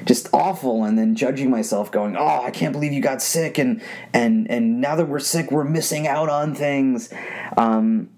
just 0.05 0.29
awful 0.33 0.85
and 0.85 0.99
then 0.99 1.15
judging 1.15 1.51
myself 1.51 1.91
going 1.93 2.17
oh 2.17 2.43
I 2.43 2.51
can't 2.51 2.73
believe 2.73 2.93
you 2.93 3.03
got 3.03 3.21
sick 3.21 3.59
and 3.59 3.83
and 4.15 4.51
and 4.51 4.81
now 4.81 4.97
that 4.97 5.07
we're 5.07 5.19
sick 5.19 5.51
we're 5.51 5.65
missing 5.65 6.07
out 6.07 6.29
on 6.29 6.55
things 6.55 7.13
um, 7.57 8.09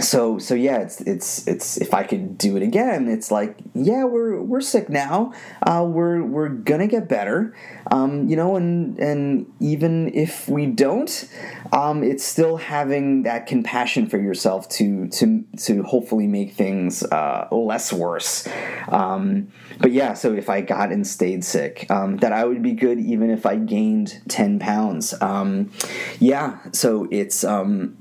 so 0.00 0.38
so 0.38 0.54
yeah 0.54 0.78
it's 0.78 1.00
it's 1.02 1.46
it's 1.46 1.76
if 1.76 1.94
i 1.94 2.02
could 2.02 2.36
do 2.36 2.56
it 2.56 2.62
again 2.62 3.08
it's 3.08 3.30
like 3.30 3.56
yeah 3.74 4.04
we're 4.04 4.40
we're 4.42 4.60
sick 4.60 4.88
now. 4.88 5.32
Uh, 5.62 5.86
we're 5.88 6.22
we're 6.22 6.48
gonna 6.48 6.86
get 6.86 7.08
better. 7.08 7.54
Um, 7.90 8.28
you 8.28 8.36
know 8.36 8.56
and 8.56 8.98
and 8.98 9.52
even 9.60 10.12
if 10.14 10.48
we 10.48 10.66
don't 10.66 11.28
um, 11.72 12.02
it's 12.02 12.24
still 12.24 12.56
having 12.56 13.22
that 13.22 13.46
compassion 13.46 14.06
for 14.06 14.18
yourself 14.18 14.68
to 14.70 15.08
to 15.08 15.44
to 15.58 15.82
hopefully 15.82 16.26
make 16.26 16.54
things 16.54 17.02
uh, 17.04 17.48
less 17.50 17.92
worse. 17.92 18.46
Um, 18.88 19.48
but 19.78 19.92
yeah 19.92 20.14
so 20.14 20.34
if 20.34 20.50
i 20.50 20.60
got 20.60 20.92
and 20.92 21.06
stayed 21.06 21.44
sick 21.44 21.86
um, 21.90 22.18
that 22.18 22.32
i 22.32 22.44
would 22.44 22.62
be 22.62 22.72
good 22.72 22.98
even 22.98 23.30
if 23.30 23.46
i 23.46 23.56
gained 23.56 24.20
10 24.28 24.58
pounds. 24.58 25.14
Um, 25.20 25.70
yeah 26.18 26.58
so 26.72 27.08
it's 27.10 27.44
um, 27.44 27.96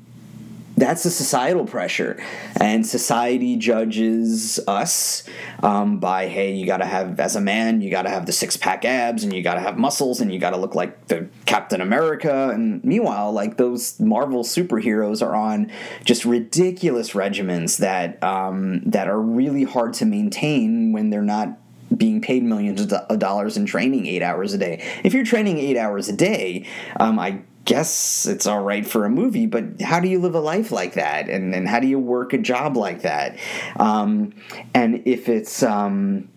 that's 0.79 1.03
the 1.03 1.09
societal 1.09 1.65
pressure. 1.65 2.21
And 2.59 2.85
society 2.85 3.55
judges 3.55 4.59
us 4.67 5.23
um, 5.61 5.99
by 5.99 6.27
hey 6.27 6.53
you 6.53 6.65
gotta 6.65 6.85
have 6.85 7.19
as 7.19 7.35
a 7.35 7.41
man 7.41 7.81
you 7.81 7.91
gotta 7.91 8.09
have 8.09 8.25
the 8.25 8.31
six-pack 8.31 8.85
abs 8.85 9.23
and 9.23 9.33
you 9.33 9.43
gotta 9.43 9.59
have 9.59 9.77
muscles 9.77 10.21
and 10.21 10.33
you 10.33 10.39
gotta 10.39 10.57
look 10.57 10.75
like 10.75 11.07
the 11.07 11.27
captain 11.45 11.81
america. 11.81 12.49
And 12.49 12.83
meanwhile 12.83 13.31
like 13.31 13.57
those 13.57 13.99
marvel 13.99 14.43
superheroes 14.43 15.25
are 15.25 15.35
on 15.35 15.71
just 16.05 16.25
ridiculous 16.25 17.11
regimens 17.11 17.77
that 17.77 18.21
um, 18.23 18.81
that 18.85 19.07
are 19.07 19.19
really 19.19 19.63
hard 19.63 19.93
to 19.95 20.05
maintain 20.05 20.91
when 20.93 21.09
they're 21.09 21.21
not 21.21 21.57
being 21.95 22.21
paid 22.21 22.43
millions 22.43 22.81
of 22.91 23.19
dollars 23.19 23.57
and 23.57 23.67
training 23.67 24.05
eight 24.05 24.21
hours 24.21 24.53
a 24.53 24.57
day. 24.57 24.83
If 25.03 25.13
you're 25.13 25.25
training 25.25 25.57
eight 25.57 25.77
hours 25.77 26.09
a 26.09 26.15
day, 26.15 26.65
um, 26.99 27.19
I 27.19 27.41
guess 27.65 28.25
it's 28.25 28.47
all 28.47 28.61
right 28.61 28.85
for 28.85 29.05
a 29.05 29.09
movie, 29.09 29.45
but 29.45 29.81
how 29.81 29.99
do 29.99 30.07
you 30.07 30.19
live 30.19 30.35
a 30.35 30.39
life 30.39 30.71
like 30.71 30.93
that? 30.93 31.29
And, 31.29 31.53
and 31.53 31.67
how 31.67 31.79
do 31.79 31.87
you 31.87 31.99
work 31.99 32.33
a 32.33 32.37
job 32.37 32.77
like 32.77 33.03
that? 33.03 33.37
Um, 33.77 34.33
and 34.73 35.03
if 35.05 35.29
it's 35.29 35.61
um, 35.63 36.29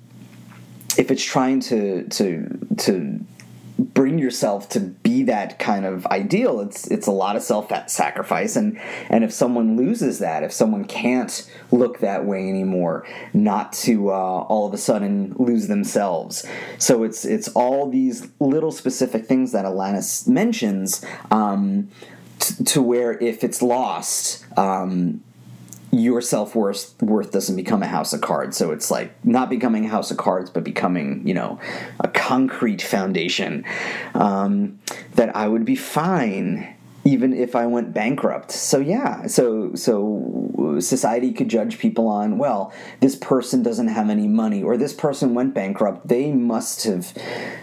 if 0.99 1.11
it's 1.11 1.25
trying 1.25 1.61
to 1.61 2.06
to 2.09 2.59
to 2.78 3.25
bring 3.79 4.19
yourself 4.19 4.69
to 4.69 4.81
be 4.81 5.23
that 5.25 5.59
kind 5.59 5.85
of 5.85 6.07
ideal 6.07 6.61
it's 6.61 6.87
it's 6.88 7.07
a 7.07 7.12
lot 7.12 7.37
of 7.37 7.43
self 7.43 7.71
sacrifice 7.88 8.57
and 8.57 8.79
and 9.09 9.25
if 9.25 9.33
someone 9.33 9.76
loses 9.76 10.19
that 10.19 10.43
if 10.43 10.52
someone 10.52 10.85
can't 10.85 11.50
look 11.71 12.00
that 12.00 12.25
way 12.25 12.49
anymore 12.49 13.05
not 13.33 13.73
to 13.73 14.11
uh, 14.11 14.12
all 14.12 14.67
of 14.67 14.75
a 14.75 14.79
sudden 14.79 15.35
lose 15.38 15.69
themselves. 15.69 16.47
So 16.79 17.02
it's 17.02 17.25
it's 17.25 17.49
all 17.49 17.91
these 17.91 18.29
little 18.41 18.73
specific 18.73 19.26
things 19.26 19.52
that 19.52 19.64
Alanis 19.64 20.29
mentions 20.29 21.05
um, 21.31 21.88
t- 22.38 22.64
to 22.64 22.83
where 22.83 23.19
if 23.19 23.43
it's 23.45 23.62
lost 23.62 24.45
um, 24.59 25.23
your 25.93 26.23
self 26.23 26.55
worth 26.55 27.01
worth 27.03 27.31
doesn't 27.31 27.55
become 27.55 27.83
a 27.83 27.87
house 27.87 28.13
of 28.13 28.23
cards. 28.23 28.57
So 28.57 28.73
it's 28.73 28.91
like 28.91 29.13
not 29.25 29.51
becoming 29.51 29.85
a 29.85 29.89
house 29.89 30.11
of 30.11 30.17
cards, 30.17 30.51
but 30.51 30.65
becoming 30.65 31.27
you 31.27 31.35
know 31.35 31.61
a 32.01 32.09
concrete 32.09 32.83
foundation. 32.83 33.65
Um, 34.15 34.81
that 35.15 35.37
I 35.37 35.47
would 35.47 35.67
be 35.67 35.77
fine 35.77 36.75
even 37.04 37.32
if 37.35 37.56
I 37.56 37.66
went 37.66 37.92
bankrupt. 37.92 38.52
So 38.52 38.78
yeah, 38.78 39.26
so 39.26 39.75
so 39.75 40.78
society 40.80 41.32
could 41.32 41.49
judge 41.49 41.78
people 41.78 42.06
on, 42.09 42.38
well, 42.38 42.73
this 43.00 43.16
person 43.16 43.62
doesn't 43.62 43.88
have 43.88 44.11
any 44.11 44.28
money 44.28 44.62
or 44.62 44.76
this 44.76 44.92
person 44.92 45.35
went 45.35 45.54
bankrupt. 45.54 46.09
They 46.09 46.32
must 46.32 46.85
have 46.85 47.12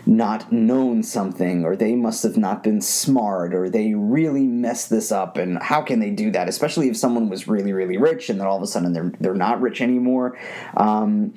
not 0.05 0.51
known 0.51 1.03
something 1.03 1.63
or 1.63 1.75
they 1.75 1.95
must 1.95 2.23
have 2.23 2.37
not 2.37 2.63
been 2.63 2.81
smart 2.81 3.53
or 3.53 3.69
they 3.69 3.93
really 3.93 4.45
messed 4.45 4.89
this 4.89 5.11
up 5.11 5.37
and 5.37 5.61
how 5.61 5.81
can 5.81 5.99
they 5.99 6.11
do 6.11 6.31
that? 6.31 6.49
Especially 6.49 6.89
if 6.89 6.97
someone 6.97 7.29
was 7.29 7.47
really 7.47 7.73
really 7.73 7.97
rich 7.97 8.29
and 8.29 8.39
then 8.39 8.47
all 8.47 8.57
of 8.57 8.63
a 8.63 8.67
sudden 8.67 8.93
they're 8.93 9.13
they're 9.19 9.33
not 9.33 9.61
rich 9.61 9.81
anymore. 9.81 10.37
Um, 10.75 11.33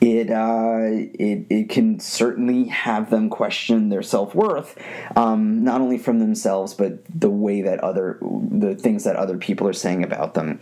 it 0.00 0.30
uh, 0.30 1.08
it 1.18 1.46
it 1.48 1.68
can 1.70 1.98
certainly 2.00 2.64
have 2.64 3.10
them 3.10 3.30
question 3.30 3.88
their 3.88 4.02
self 4.02 4.34
worth, 4.34 4.76
um, 5.16 5.64
not 5.64 5.80
only 5.80 5.98
from 5.98 6.18
themselves 6.18 6.74
but 6.74 6.98
the 7.08 7.30
way 7.46 7.62
that 7.62 7.78
other 7.80 8.18
the 8.22 8.74
things 8.74 9.04
that 9.04 9.16
other 9.16 9.38
people 9.38 9.66
are 9.68 9.72
saying 9.72 10.02
about 10.02 10.34
them, 10.34 10.60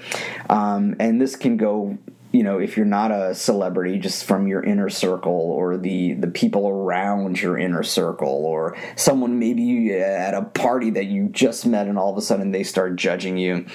um, 0.51 0.95
and 1.01 1.21
this 1.21 1.37
can 1.37 1.57
go. 1.57 1.99
You 2.33 2.43
know, 2.43 2.59
if 2.59 2.77
you're 2.77 2.85
not 2.85 3.13
a 3.13 3.33
celebrity, 3.33 3.97
just 4.01 4.25
from 4.25 4.49
your 4.49 4.61
inner 4.61 4.91
circle 4.91 5.33
or 5.33 5.77
the 5.77 6.15
the 6.15 6.27
people 6.27 6.69
around 6.69 7.41
your 7.41 7.57
inner 7.57 7.85
circle, 7.85 8.45
or 8.45 8.77
someone 8.97 9.39
maybe 9.39 9.95
at 9.95 10.35
a 10.35 10.43
party 10.43 10.91
that 10.91 11.05
you 11.05 11.29
just 11.29 11.65
met, 11.65 11.87
and 11.87 11.97
all 11.97 12.11
of 12.11 12.19
a 12.19 12.23
sudden 12.23 12.51
they 12.51 12.65
start 12.65 12.97
judging 12.97 13.39
you. 13.39 13.67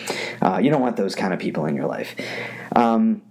Uh, 0.41 0.59
you 0.61 0.69
don't 0.69 0.81
want 0.81 0.97
those 0.97 1.15
kind 1.15 1.33
of 1.33 1.39
people 1.39 1.67
in 1.67 1.75
your 1.75 1.87
life. 1.87 2.15
Um, 2.75 3.21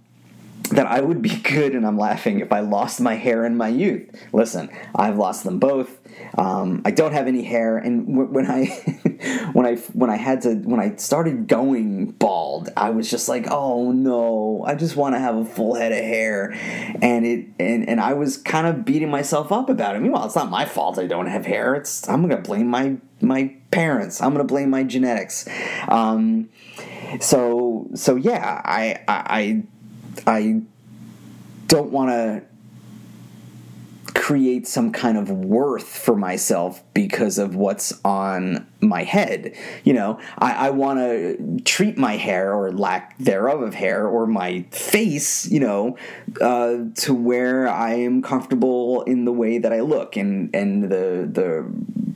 that 0.69 0.87
I 0.87 1.01
would 1.01 1.21
be 1.21 1.35
good, 1.43 1.75
and 1.75 1.85
I'm 1.85 1.97
laughing, 1.97 2.39
if 2.39 2.51
I 2.51 2.61
lost 2.61 3.01
my 3.01 3.15
hair 3.15 3.45
in 3.45 3.57
my 3.57 3.67
youth. 3.67 4.09
Listen, 4.33 4.69
I've 4.95 5.17
lost 5.17 5.43
them 5.43 5.59
both. 5.59 5.99
Um, 6.37 6.81
I 6.85 6.91
don't 6.91 7.13
have 7.13 7.27
any 7.27 7.43
hair, 7.43 7.77
and 7.77 8.31
when 8.31 8.49
I 8.49 8.65
when 9.53 9.65
I 9.65 9.75
when 9.93 10.09
I 10.09 10.17
had 10.17 10.41
to 10.41 10.55
when 10.55 10.79
I 10.79 10.95
started 10.95 11.47
going 11.47 12.11
bald, 12.11 12.69
I 12.75 12.89
was 12.89 13.09
just 13.09 13.29
like, 13.29 13.47
oh 13.49 13.91
no, 13.91 14.63
I 14.65 14.75
just 14.75 14.95
want 14.95 15.15
to 15.15 15.19
have 15.19 15.35
a 15.35 15.45
full 15.45 15.75
head 15.75 15.91
of 15.91 15.99
hair, 15.99 16.51
and 17.01 17.25
it 17.25 17.47
and 17.59 17.87
and 17.87 17.99
I 17.99 18.13
was 18.13 18.37
kind 18.37 18.67
of 18.67 18.85
beating 18.85 19.09
myself 19.09 19.51
up 19.51 19.69
about 19.69 19.95
it. 19.95 20.01
Meanwhile, 20.01 20.25
it's 20.25 20.35
not 20.35 20.49
my 20.49 20.65
fault 20.65 20.99
I 20.99 21.07
don't 21.07 21.27
have 21.27 21.45
hair. 21.45 21.75
It's 21.75 22.07
I'm 22.07 22.21
gonna 22.21 22.41
blame 22.41 22.67
my 22.67 22.97
my 23.21 23.55
parents. 23.71 24.21
I'm 24.21 24.31
gonna 24.31 24.43
blame 24.43 24.69
my 24.69 24.83
genetics. 24.83 25.47
Um, 25.87 26.49
so 27.19 27.87
so 27.95 28.15
yeah, 28.15 28.61
I 28.63 29.01
I 29.07 29.23
I 29.27 29.63
don't 31.67 31.91
want 31.91 32.09
to 32.09 32.43
create 34.29 34.67
some 34.67 34.91
kind 34.91 35.17
of 35.17 35.31
worth 35.31 35.87
for 35.87 36.15
myself 36.15 36.83
because 36.93 37.37
of 37.37 37.55
what's 37.55 37.99
on 38.03 38.67
my 38.79 39.03
head. 39.03 39.55
You 39.83 39.93
know, 39.93 40.19
I, 40.37 40.67
I 40.67 40.69
want 40.69 40.99
to 40.99 41.59
treat 41.61 41.97
my 41.97 42.15
hair 42.17 42.53
or 42.53 42.71
lack 42.71 43.17
thereof 43.17 43.61
of 43.61 43.73
hair 43.73 44.07
or 44.07 44.27
my 44.27 44.65
face, 44.71 45.49
you 45.49 45.59
know, 45.59 45.97
uh, 46.41 46.77
to 46.97 47.13
where 47.13 47.67
I 47.67 47.93
am 47.93 48.21
comfortable 48.21 49.01
in 49.03 49.25
the 49.25 49.33
way 49.33 49.57
that 49.57 49.73
I 49.73 49.79
look 49.79 50.15
and 50.15 50.53
and 50.55 50.83
the 50.83 51.27
the 51.31 51.65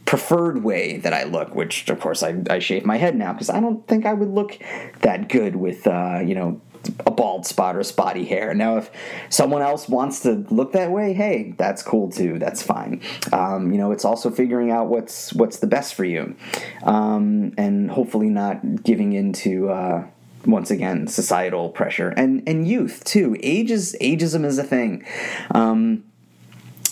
preferred 0.05 0.63
way 0.63 0.97
that 0.97 1.13
I 1.13 1.23
look. 1.23 1.55
Which 1.55 1.89
of 1.89 1.99
course 1.99 2.21
I, 2.21 2.35
I 2.49 2.59
shave 2.59 2.85
my 2.85 2.97
head 2.97 3.15
now 3.15 3.33
because 3.33 3.49
I 3.49 3.59
don't 3.59 3.87
think 3.87 4.05
I 4.05 4.13
would 4.13 4.29
look 4.29 4.59
that 5.01 5.29
good 5.29 5.55
with 5.55 5.87
uh, 5.87 6.21
you 6.23 6.35
know 6.35 6.61
a 7.05 7.11
bald 7.11 7.45
spot 7.45 7.75
or 7.75 7.83
spotty 7.83 8.25
hair. 8.25 8.53
Now, 8.53 8.77
if 8.77 8.91
someone 9.29 9.61
else 9.61 9.87
wants 9.87 10.21
to 10.21 10.45
look 10.49 10.73
that 10.73 10.91
way, 10.91 11.13
hey, 11.13 11.53
that's 11.57 11.81
cool 11.83 12.09
too. 12.09 12.39
That's 12.39 12.61
fine. 12.61 13.01
Um, 13.31 13.71
you 13.71 13.77
know, 13.77 13.91
it's 13.91 14.05
also 14.05 14.29
figuring 14.29 14.71
out 14.71 14.87
what's 14.87 15.33
what's 15.33 15.59
the 15.59 15.67
best 15.67 15.93
for 15.93 16.05
you, 16.05 16.35
um, 16.83 17.53
and 17.57 17.91
hopefully 17.91 18.29
not 18.29 18.83
giving 18.83 19.13
into. 19.13 19.69
Uh, 19.69 20.07
once 20.45 20.71
again, 20.71 21.07
societal 21.07 21.69
pressure 21.69 22.09
and 22.09 22.43
and 22.45 22.67
youth 22.67 23.01
too. 23.05 23.37
Age 23.41 23.71
is 23.71 23.95
ageism 24.01 24.43
is 24.43 24.57
a 24.57 24.63
thing. 24.63 25.05
Um, 25.51 26.03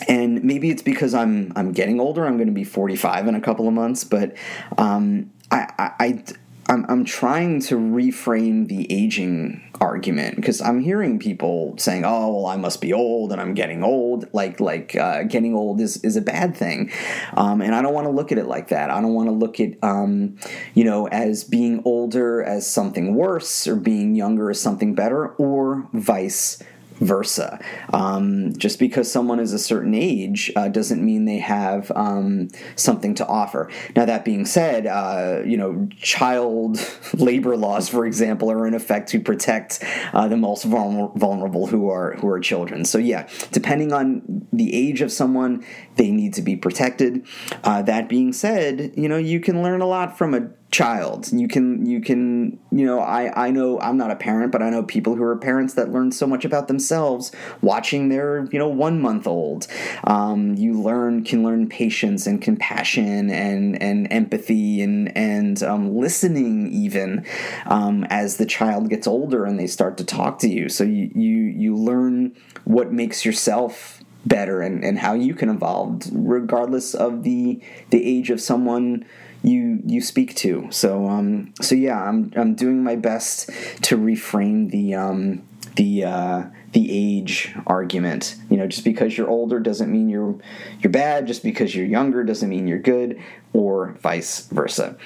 and 0.07 0.41
maybe 0.43 0.69
it's 0.69 0.81
because 0.81 1.13
I'm 1.13 1.51
I'm 1.55 1.73
getting 1.73 1.99
older. 1.99 2.25
I'm 2.25 2.37
going 2.37 2.47
to 2.47 2.53
be 2.53 2.63
45 2.63 3.27
in 3.27 3.35
a 3.35 3.41
couple 3.41 3.67
of 3.67 3.73
months, 3.73 4.05
but 4.05 4.35
um, 4.77 5.31
I, 5.51 5.91
I, 5.99 6.23
I'm, 6.71 6.85
I'm 6.87 7.03
trying 7.03 7.59
to 7.63 7.75
reframe 7.75 8.69
the 8.69 8.89
aging 8.89 9.61
argument 9.81 10.37
because 10.37 10.61
I'm 10.61 10.79
hearing 10.79 11.19
people 11.19 11.75
saying, 11.77 12.05
"Oh, 12.05 12.33
well, 12.33 12.45
I 12.45 12.55
must 12.55 12.79
be 12.79 12.93
old 12.93 13.33
and 13.33 13.41
I'm 13.41 13.53
getting 13.53 13.83
old." 13.83 14.33
Like, 14.33 14.61
like 14.61 14.95
uh, 14.95 15.23
getting 15.23 15.53
old 15.53 15.81
is 15.81 15.97
is 15.97 16.15
a 16.15 16.21
bad 16.21 16.55
thing, 16.55 16.89
um, 17.33 17.61
and 17.61 17.75
I 17.75 17.81
don't 17.81 17.93
want 17.93 18.05
to 18.05 18.11
look 18.11 18.31
at 18.31 18.37
it 18.37 18.45
like 18.45 18.69
that. 18.69 18.89
I 18.89 19.01
don't 19.01 19.13
want 19.13 19.27
to 19.27 19.33
look 19.33 19.59
at 19.59 19.83
um, 19.83 20.37
you 20.73 20.85
know 20.85 21.09
as 21.09 21.43
being 21.43 21.81
older 21.83 22.41
as 22.41 22.71
something 22.71 23.15
worse 23.15 23.67
or 23.67 23.75
being 23.75 24.15
younger 24.15 24.49
as 24.49 24.61
something 24.61 24.95
better, 24.95 25.27
or 25.27 25.89
vice 25.91 26.63
versa. 27.01 27.59
Um, 27.93 28.55
just 28.55 28.79
because 28.79 29.11
someone 29.11 29.39
is 29.39 29.53
a 29.53 29.59
certain 29.59 29.93
age 29.93 30.51
uh, 30.55 30.69
doesn't 30.69 31.03
mean 31.03 31.25
they 31.25 31.39
have 31.39 31.91
um, 31.95 32.49
something 32.75 33.15
to 33.15 33.27
offer. 33.27 33.69
Now, 33.95 34.05
that 34.05 34.23
being 34.23 34.45
said, 34.45 34.87
uh, 34.87 35.41
you 35.45 35.57
know, 35.57 35.89
child 35.97 36.79
labor 37.13 37.57
laws, 37.57 37.89
for 37.89 38.05
example, 38.05 38.51
are 38.51 38.65
in 38.67 38.73
effect 38.73 39.09
to 39.09 39.19
protect 39.19 39.83
uh, 40.13 40.27
the 40.27 40.37
most 40.37 40.63
vulnerable 40.63 41.67
who 41.67 41.89
are 41.89 42.15
who 42.17 42.29
are 42.29 42.39
children. 42.39 42.85
So, 42.85 42.97
yeah, 42.97 43.27
depending 43.51 43.91
on 43.91 44.47
the 44.53 44.73
age 44.73 45.01
of 45.01 45.11
someone, 45.11 45.65
they 45.95 46.11
need 46.11 46.33
to 46.35 46.41
be 46.41 46.55
protected. 46.55 47.25
Uh, 47.63 47.81
that 47.81 48.07
being 48.07 48.31
said, 48.31 48.93
you 48.95 49.09
know, 49.09 49.17
you 49.17 49.39
can 49.39 49.63
learn 49.63 49.81
a 49.81 49.87
lot 49.87 50.17
from 50.17 50.33
a 50.33 50.49
child. 50.71 51.31
You 51.33 51.49
can 51.49 51.85
you 51.85 51.99
can 51.99 52.57
you 52.71 52.85
know 52.85 53.01
i 53.01 53.47
i 53.47 53.51
know 53.51 53.79
i'm 53.81 53.97
not 53.97 54.09
a 54.09 54.15
parent 54.15 54.53
but 54.53 54.61
i 54.61 54.69
know 54.69 54.81
people 54.81 55.15
who 55.15 55.23
are 55.23 55.35
parents 55.35 55.73
that 55.73 55.91
learn 55.91 56.13
so 56.13 56.25
much 56.25 56.45
about 56.45 56.69
themselves 56.69 57.33
watching 57.61 58.07
their 58.07 58.45
you 58.51 58.57
know 58.57 58.69
one 58.69 59.01
month 59.01 59.27
old. 59.27 59.67
Um, 60.05 60.55
you 60.55 60.73
learn 60.81 61.25
can 61.25 61.43
learn 61.43 61.67
patience 61.67 62.25
and 62.25 62.41
compassion 62.41 63.29
and 63.29 63.81
and 63.81 64.07
empathy 64.11 64.81
and 64.81 65.15
and 65.17 65.61
um, 65.61 65.93
listening 65.97 66.71
even 66.71 67.25
um, 67.65 68.05
as 68.05 68.37
the 68.37 68.45
child 68.45 68.89
gets 68.89 69.07
older 69.07 69.43
and 69.43 69.59
they 69.59 69.67
start 69.67 69.97
to 69.97 70.05
talk 70.05 70.39
to 70.39 70.47
you. 70.47 70.69
So 70.69 70.85
you 70.85 71.11
you 71.13 71.37
you 71.43 71.75
learn 71.75 72.33
what 72.63 72.93
makes 72.93 73.25
yourself 73.25 74.01
better 74.25 74.61
and, 74.61 74.83
and 74.83 74.99
how 74.99 75.13
you 75.13 75.33
can 75.33 75.49
evolve 75.49 76.03
regardless 76.11 76.93
of 76.93 77.23
the 77.23 77.59
the 77.89 78.05
age 78.05 78.29
of 78.29 78.39
someone 78.39 79.03
you 79.43 79.81
you 79.85 80.01
speak 80.01 80.35
to. 80.37 80.67
So 80.71 81.07
um, 81.07 81.53
so 81.61 81.75
yeah, 81.75 82.01
I'm 82.01 82.31
I'm 82.35 82.55
doing 82.55 82.83
my 82.83 82.95
best 82.95 83.47
to 83.83 83.97
reframe 83.97 84.69
the 84.71 84.95
um, 84.95 85.47
the 85.75 86.03
uh, 86.03 86.43
the 86.73 86.87
age 86.91 87.55
argument. 87.67 88.35
You 88.49 88.57
know, 88.57 88.67
just 88.67 88.83
because 88.83 89.17
you're 89.17 89.29
older 89.29 89.59
doesn't 89.59 89.91
mean 89.91 90.09
you're 90.09 90.35
you're 90.79 90.91
bad. 90.91 91.27
Just 91.27 91.43
because 91.43 91.75
you're 91.75 91.85
younger 91.85 92.23
doesn't 92.23 92.49
mean 92.49 92.67
you're 92.67 92.79
good, 92.79 93.21
or 93.53 93.97
vice 94.01 94.47
versa. 94.47 94.97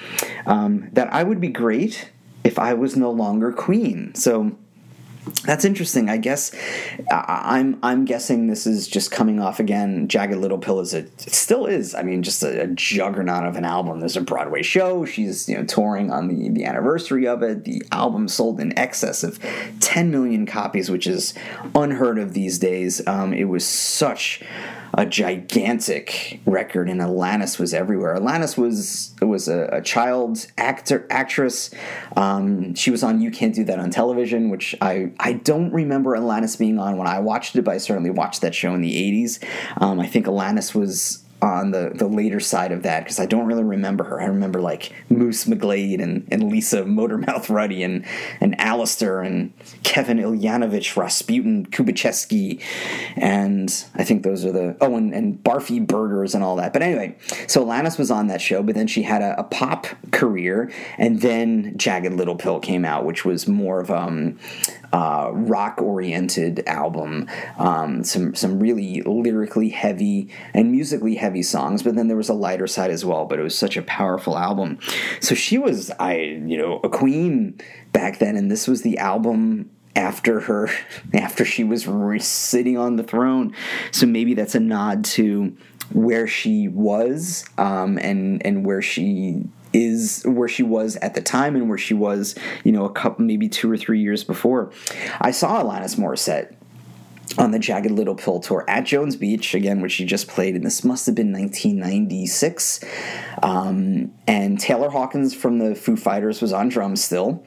Um, 0.46 0.88
that 0.92 1.12
I 1.12 1.22
would 1.22 1.40
be 1.40 1.48
great 1.48 2.10
if 2.44 2.58
I 2.58 2.74
was 2.74 2.96
no 2.96 3.10
longer 3.10 3.52
queen. 3.52 4.14
So 4.14 4.56
that's 5.44 5.64
interesting. 5.64 6.08
I 6.08 6.16
guess 6.18 6.54
I'm 7.10 7.78
I'm 7.82 8.04
guessing 8.04 8.46
this 8.46 8.66
is 8.66 8.86
just 8.86 9.10
coming 9.10 9.40
off 9.40 9.58
again. 9.58 10.08
Jagged 10.08 10.36
Little 10.36 10.58
Pill 10.58 10.80
is 10.80 10.94
a 10.94 10.98
it 10.98 11.20
still 11.20 11.66
is. 11.66 11.94
I 11.94 12.02
mean, 12.02 12.22
just 12.22 12.42
a, 12.42 12.62
a, 12.62 12.66
juggernaut 12.68 13.44
of 13.44 13.56
an 13.56 13.64
album. 13.64 14.00
There's 14.00 14.16
a 14.16 14.20
Broadway 14.20 14.62
show. 14.62 15.04
She's 15.04 15.48
you 15.48 15.56
know 15.56 15.64
touring 15.64 16.10
on 16.12 16.28
the 16.28 16.50
the 16.50 16.64
anniversary 16.64 17.26
of 17.26 17.42
it. 17.42 17.64
The 17.64 17.82
album 17.90 18.28
sold 18.28 18.60
in 18.60 18.76
excess 18.78 19.24
of 19.24 19.38
10 19.80 20.10
million 20.10 20.46
copies, 20.46 20.90
which 20.90 21.06
is 21.06 21.34
unheard 21.74 22.18
of 22.18 22.32
these 22.32 22.58
days. 22.58 23.06
Um, 23.06 23.32
it 23.32 23.44
was 23.44 23.66
such 23.66 24.42
a 24.96 25.04
gigantic 25.04 26.40
record, 26.46 26.88
and 26.88 27.00
Alanis 27.00 27.58
was 27.58 27.74
everywhere. 27.74 28.16
Alanis 28.16 28.56
was 28.56 29.14
was 29.20 29.46
a, 29.46 29.68
a 29.72 29.82
child 29.82 30.46
actor 30.56 31.06
actress. 31.10 31.70
Um, 32.16 32.74
she 32.74 32.90
was 32.90 33.02
on 33.02 33.20
You 33.20 33.30
Can't 33.30 33.54
Do 33.54 33.62
That 33.64 33.78
on 33.78 33.90
television, 33.90 34.48
which 34.48 34.74
I 34.80 35.12
I 35.20 35.34
don't 35.34 35.70
remember 35.72 36.16
Alanis 36.16 36.58
being 36.58 36.78
on 36.78 36.96
when 36.96 37.06
I 37.06 37.18
watched 37.20 37.56
it, 37.56 37.62
but 37.62 37.74
I 37.74 37.78
certainly 37.78 38.10
watched 38.10 38.40
that 38.40 38.54
show 38.54 38.74
in 38.74 38.80
the 38.80 38.94
'80s. 38.94 39.44
Um, 39.82 40.00
I 40.00 40.06
think 40.06 40.26
Alanis 40.26 40.74
was 40.74 41.22
on 41.42 41.70
the, 41.70 41.92
the 41.94 42.06
later 42.06 42.40
side 42.40 42.72
of 42.72 42.82
that 42.82 43.04
because 43.04 43.20
I 43.20 43.26
don't 43.26 43.46
really 43.46 43.62
remember 43.62 44.04
her. 44.04 44.20
I 44.20 44.26
remember 44.26 44.60
like 44.60 44.92
Moose 45.10 45.44
McGlade 45.44 46.02
and, 46.02 46.26
and 46.30 46.50
Lisa 46.50 46.82
Motormouth 46.84 47.50
Ruddy 47.54 47.82
and, 47.82 48.04
and 48.40 48.58
Alistair 48.60 49.20
and 49.20 49.52
Kevin 49.82 50.18
Ilyanovich, 50.18 50.96
Rasputin 50.96 51.66
Kubacheski, 51.66 52.62
and 53.16 53.84
I 53.94 54.04
think 54.04 54.22
those 54.22 54.44
are 54.44 54.52
the 54.52 54.76
oh 54.80 54.96
and, 54.96 55.14
and 55.14 55.42
Barfy 55.42 55.86
Burgers 55.86 56.34
and 56.34 56.42
all 56.42 56.56
that. 56.56 56.72
But 56.72 56.82
anyway, 56.82 57.16
so 57.46 57.64
Alanis 57.64 57.98
was 57.98 58.10
on 58.10 58.28
that 58.28 58.40
show, 58.40 58.62
but 58.62 58.74
then 58.74 58.86
she 58.86 59.02
had 59.02 59.22
a, 59.22 59.38
a 59.38 59.44
pop 59.44 59.86
career, 60.12 60.72
and 60.98 61.20
then 61.20 61.76
Jagged 61.76 62.12
Little 62.12 62.36
Pill 62.36 62.60
came 62.60 62.84
out, 62.84 63.04
which 63.04 63.24
was 63.24 63.46
more 63.46 63.80
of 63.80 63.90
um, 63.90 64.38
uh, 64.92 65.30
rock 65.32 65.80
oriented 65.80 66.62
album. 66.66 67.28
Um, 67.58 68.04
some 68.04 68.34
some 68.34 68.60
really 68.60 69.02
lyrically 69.02 69.68
heavy 69.70 70.30
and 70.54 70.70
musically 70.70 71.16
heavy 71.16 71.42
songs, 71.42 71.82
but 71.82 71.94
then 71.96 72.08
there 72.08 72.16
was 72.16 72.28
a 72.28 72.34
lighter 72.34 72.66
side 72.66 72.90
as 72.90 73.04
well. 73.04 73.26
But 73.26 73.38
it 73.38 73.42
was 73.42 73.56
such 73.56 73.76
a 73.76 73.82
powerful 73.82 74.36
album. 74.36 74.78
So 75.20 75.34
she 75.34 75.58
was 75.58 75.90
I 75.98 76.16
you 76.16 76.58
know 76.58 76.80
a 76.82 76.88
queen 76.88 77.60
back 77.92 78.18
then, 78.18 78.36
and 78.36 78.50
this 78.50 78.66
was 78.66 78.82
the 78.82 78.98
album 78.98 79.70
after 79.94 80.40
her 80.40 80.68
after 81.14 81.44
she 81.44 81.64
was 81.64 81.86
re- 81.86 82.18
sitting 82.18 82.76
on 82.76 82.96
the 82.96 83.02
throne 83.02 83.54
so 83.90 84.06
maybe 84.06 84.34
that's 84.34 84.54
a 84.54 84.60
nod 84.60 85.02
to 85.02 85.56
where 85.92 86.26
she 86.26 86.68
was 86.68 87.44
um, 87.58 87.98
and 87.98 88.44
and 88.44 88.66
where 88.66 88.82
she 88.82 89.42
is 89.76 90.22
where 90.24 90.48
she 90.48 90.62
was 90.62 90.96
at 90.96 91.12
the 91.14 91.20
time 91.20 91.54
and 91.54 91.68
where 91.68 91.76
she 91.76 91.92
was, 91.92 92.34
you 92.64 92.72
know, 92.72 92.86
a 92.86 92.90
couple, 92.90 93.24
maybe 93.24 93.46
two 93.46 93.70
or 93.70 93.76
three 93.76 94.00
years 94.00 94.24
before. 94.24 94.72
I 95.20 95.32
saw 95.32 95.62
Alanis 95.62 95.96
Morissette 95.96 96.54
on 97.36 97.50
the 97.50 97.58
Jagged 97.58 97.90
Little 97.90 98.14
Pill 98.14 98.40
tour 98.40 98.64
at 98.68 98.84
Jones 98.84 99.16
Beach 99.16 99.54
again, 99.54 99.82
which 99.82 99.92
she 99.92 100.06
just 100.06 100.28
played, 100.28 100.54
and 100.54 100.64
this 100.64 100.82
must 100.82 101.04
have 101.04 101.14
been 101.14 101.30
1996. 101.30 102.80
Um, 103.42 104.14
and 104.26 104.58
Taylor 104.58 104.88
Hawkins 104.88 105.34
from 105.34 105.58
the 105.58 105.74
Foo 105.74 105.96
Fighters 105.96 106.40
was 106.40 106.54
on 106.54 106.70
drums 106.70 107.04
still, 107.04 107.44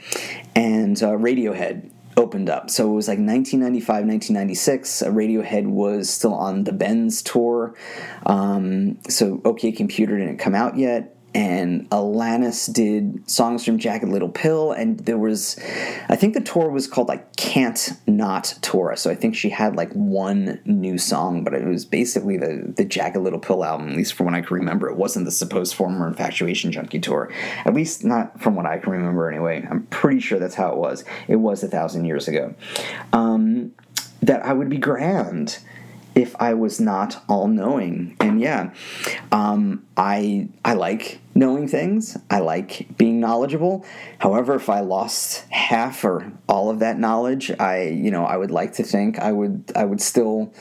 and 0.56 1.02
uh, 1.02 1.12
Radiohead 1.12 1.90
opened 2.16 2.50
up. 2.50 2.70
So 2.70 2.92
it 2.92 2.94
was 2.94 3.08
like 3.08 3.18
1995, 3.18 3.88
1996. 4.06 5.02
Uh, 5.02 5.08
Radiohead 5.08 5.66
was 5.66 6.12
still 6.12 6.36
on 6.36 6.66
the 6.66 6.74
Bends 6.74 7.24
tour. 7.24 7.74
Um, 8.28 9.00
so 9.10 9.42
OK 9.46 9.72
Computer 9.72 10.20
didn't 10.20 10.38
come 10.38 10.54
out 10.54 10.78
yet 10.78 11.16
and 11.34 11.90
Alanis 11.90 12.72
did 12.72 13.30
songs 13.30 13.64
from 13.64 13.78
Jagged 13.78 14.08
Little 14.08 14.30
Pill, 14.30 14.72
and 14.72 15.00
there 15.00 15.18
was, 15.18 15.60
I 16.10 16.16
think 16.16 16.34
the 16.34 16.42
tour 16.42 16.70
was 16.70 16.88
called 16.88 17.08
like 17.08 17.36
Can't 17.36 17.92
Not 18.08 18.56
Tour. 18.62 18.96
So 18.96 19.12
I 19.12 19.16
think 19.16 19.36
she 19.36 19.50
had 19.50 19.76
like 19.76 19.92
one 19.94 20.60
new 20.66 20.98
song, 20.98 21.44
but 21.44 21.54
it 21.54 21.66
was 21.66 21.86
basically 21.86 22.38
the 22.38 22.74
the 22.76 22.86
Jagged 22.86 23.18
Little 23.18 23.40
Pill 23.40 23.64
album, 23.64 23.90
at 23.90 23.98
least 23.98 24.14
from 24.14 24.26
what 24.26 24.36
I 24.36 24.42
can 24.42 24.56
remember. 24.56 24.90
It 24.90 24.98
wasn't 24.98 25.26
the 25.26 25.32
supposed 25.32 25.76
former 25.76 26.08
Infatuation 26.08 26.72
Junkie 26.72 27.00
tour, 27.00 27.32
at 27.66 27.74
least 27.74 28.04
not 28.04 28.42
from 28.42 28.56
what 28.56 28.66
I 28.66 28.80
can 28.80 28.92
remember 28.92 29.30
anyway. 29.30 29.68
I'm 29.70 29.86
pretty 29.88 30.20
sure 30.20 30.40
that's 30.40 30.56
how 30.56 30.72
it 30.72 30.78
was. 30.78 31.04
It 31.28 31.38
was 31.38 31.64
a 31.64 31.68
thousand 31.68 32.06
years 32.06 32.28
ago. 32.28 32.56
Um, 33.14 33.72
that 34.22 34.46
I 34.46 34.54
would 34.54 34.70
be 34.70 34.78
grand 34.78 35.60
if 36.20 36.36
I 36.38 36.54
was 36.54 36.82
not 36.82 37.24
all 37.30 37.48
knowing. 37.48 38.18
And 38.20 38.42
yeah, 38.42 38.74
um, 39.32 39.86
I 39.96 40.50
I 40.66 40.74
like 40.74 41.22
knowing 41.34 41.68
things. 41.70 42.18
I 42.30 42.40
like 42.40 42.98
being 42.98 43.22
knowledgeable. 43.22 43.86
However, 44.18 44.56
if 44.56 44.70
I 44.70 44.82
lost 44.82 45.46
half 45.50 46.04
or 46.04 46.34
all 46.50 46.70
of 46.70 46.80
that 46.80 47.00
knowledge, 47.00 47.52
I 47.58 47.84
you 47.84 48.12
know 48.12 48.26
I 48.26 48.36
would 48.36 48.52
like 48.52 48.74
to 48.74 48.84
think 48.84 49.18
I 49.18 49.32
would 49.32 49.72
I 49.76 49.86
would 49.86 50.02
still 50.02 50.54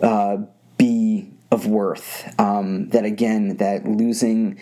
uh, 0.00 0.38
be 0.78 1.28
of 1.50 1.66
worth. 1.66 2.32
Um, 2.38 2.88
that 2.90 3.04
again, 3.04 3.56
that 3.56 3.84
losing 3.86 4.60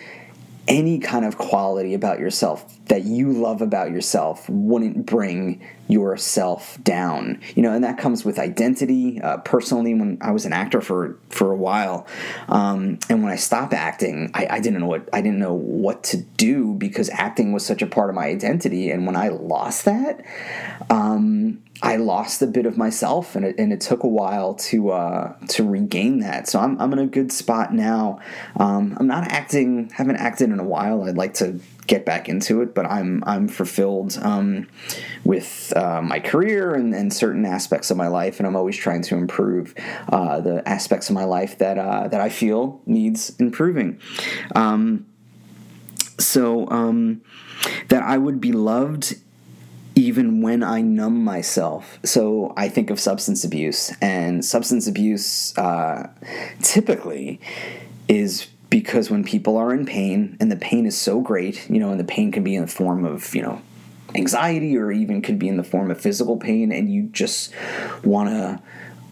any 0.67 0.97
kind 0.97 1.25
of 1.25 1.37
quality 1.37 1.93
about 1.93 2.19
yourself 2.19 2.65
that 2.85 3.03
you 3.03 3.33
love 3.33 3.61
about 3.61 3.91
yourself 3.91 4.49
wouldn't 4.49 5.05
bring 5.05 5.61
yourself 5.87 6.81
down 6.83 7.39
you 7.55 7.61
know 7.61 7.73
and 7.73 7.83
that 7.83 7.97
comes 7.97 8.23
with 8.23 8.39
identity 8.39 9.21
uh, 9.21 9.37
personally 9.37 9.93
when 9.93 10.17
i 10.21 10.31
was 10.31 10.45
an 10.45 10.53
actor 10.53 10.79
for 10.79 11.17
for 11.29 11.51
a 11.51 11.55
while 11.55 12.07
um, 12.47 12.97
and 13.09 13.21
when 13.21 13.31
i 13.31 13.35
stopped 13.35 13.73
acting 13.73 14.31
I, 14.33 14.47
I 14.49 14.59
didn't 14.59 14.79
know 14.79 14.87
what 14.87 15.09
i 15.11 15.21
didn't 15.21 15.39
know 15.39 15.53
what 15.53 16.03
to 16.05 16.17
do 16.17 16.73
because 16.73 17.09
acting 17.09 17.51
was 17.51 17.65
such 17.65 17.81
a 17.81 17.87
part 17.87 18.09
of 18.09 18.15
my 18.15 18.25
identity 18.25 18.91
and 18.91 19.05
when 19.05 19.15
i 19.15 19.27
lost 19.27 19.85
that 19.85 20.25
um, 20.89 21.61
I 21.81 21.97
lost 21.97 22.41
a 22.41 22.47
bit 22.47 22.65
of 22.65 22.77
myself, 22.77 23.35
and 23.35 23.43
it, 23.43 23.55
and 23.59 23.73
it 23.73 23.81
took 23.81 24.03
a 24.03 24.07
while 24.07 24.53
to 24.55 24.91
uh, 24.91 25.35
to 25.49 25.67
regain 25.67 26.19
that. 26.19 26.47
So 26.47 26.59
I'm, 26.59 26.79
I'm 26.79 26.93
in 26.93 26.99
a 26.99 27.07
good 27.07 27.29
spot 27.29 27.73
now. 27.73 28.19
Um, 28.55 28.95
I'm 28.97 29.07
not 29.07 29.29
acting, 29.31 29.89
haven't 29.89 30.15
acted 30.15 30.49
in 30.49 30.59
a 30.59 30.63
while. 30.63 31.03
I'd 31.03 31.17
like 31.17 31.33
to 31.35 31.59
get 31.87 32.05
back 32.05 32.29
into 32.29 32.61
it, 32.61 32.73
but 32.73 32.85
I'm 32.85 33.23
I'm 33.25 33.47
fulfilled 33.47 34.17
um, 34.21 34.67
with 35.23 35.73
uh, 35.75 36.01
my 36.01 36.19
career 36.19 36.73
and, 36.73 36.93
and, 36.93 37.13
certain 37.13 37.45
aspects 37.45 37.91
of 37.91 37.97
my 37.97 38.07
life, 38.07 38.39
and 38.39 38.47
I'm 38.47 38.55
always 38.55 38.77
trying 38.77 39.01
to 39.03 39.15
improve 39.15 39.73
uh, 40.09 40.41
the 40.41 40.67
aspects 40.67 41.09
of 41.09 41.15
my 41.15 41.25
life 41.25 41.57
that 41.59 41.77
uh, 41.77 42.07
that 42.07 42.21
I 42.21 42.29
feel 42.29 42.81
needs 42.85 43.35
improving. 43.37 43.99
Um, 44.55 45.05
so 46.19 46.69
um, 46.69 47.21
that 47.89 48.03
I 48.03 48.17
would 48.17 48.39
be 48.39 48.51
loved 48.51 49.15
even 49.95 50.41
when 50.41 50.63
I 50.63 50.81
numb 50.81 51.23
myself. 51.23 51.99
So 52.03 52.53
I 52.57 52.67
think 52.67 52.89
of 52.89 52.99
substance 52.99 53.43
abuse, 53.43 53.93
and 54.01 54.43
substance 54.43 54.87
abuse 54.87 55.57
uh, 55.57 56.09
typically 56.61 57.39
is 58.07 58.47
because 58.73 59.11
when 59.11 59.23
people 59.23 59.55
are 59.55 59.71
in 59.71 59.85
pain 59.85 60.35
and 60.39 60.51
the 60.51 60.55
pain 60.55 60.87
is 60.87 60.97
so 60.97 61.21
great, 61.21 61.69
you 61.69 61.77
know, 61.77 61.91
and 61.91 61.99
the 61.99 62.03
pain 62.03 62.31
can 62.31 62.43
be 62.43 62.55
in 62.55 62.63
the 62.63 62.67
form 62.67 63.05
of, 63.05 63.35
you 63.35 63.41
know, 63.43 63.61
anxiety 64.15 64.75
or 64.75 64.91
even 64.91 65.21
could 65.21 65.37
be 65.37 65.47
in 65.47 65.57
the 65.57 65.63
form 65.63 65.91
of 65.91 66.01
physical 66.01 66.37
pain, 66.37 66.71
and 66.71 66.91
you 66.91 67.03
just 67.11 67.53
want 68.03 68.29
to 68.29 68.59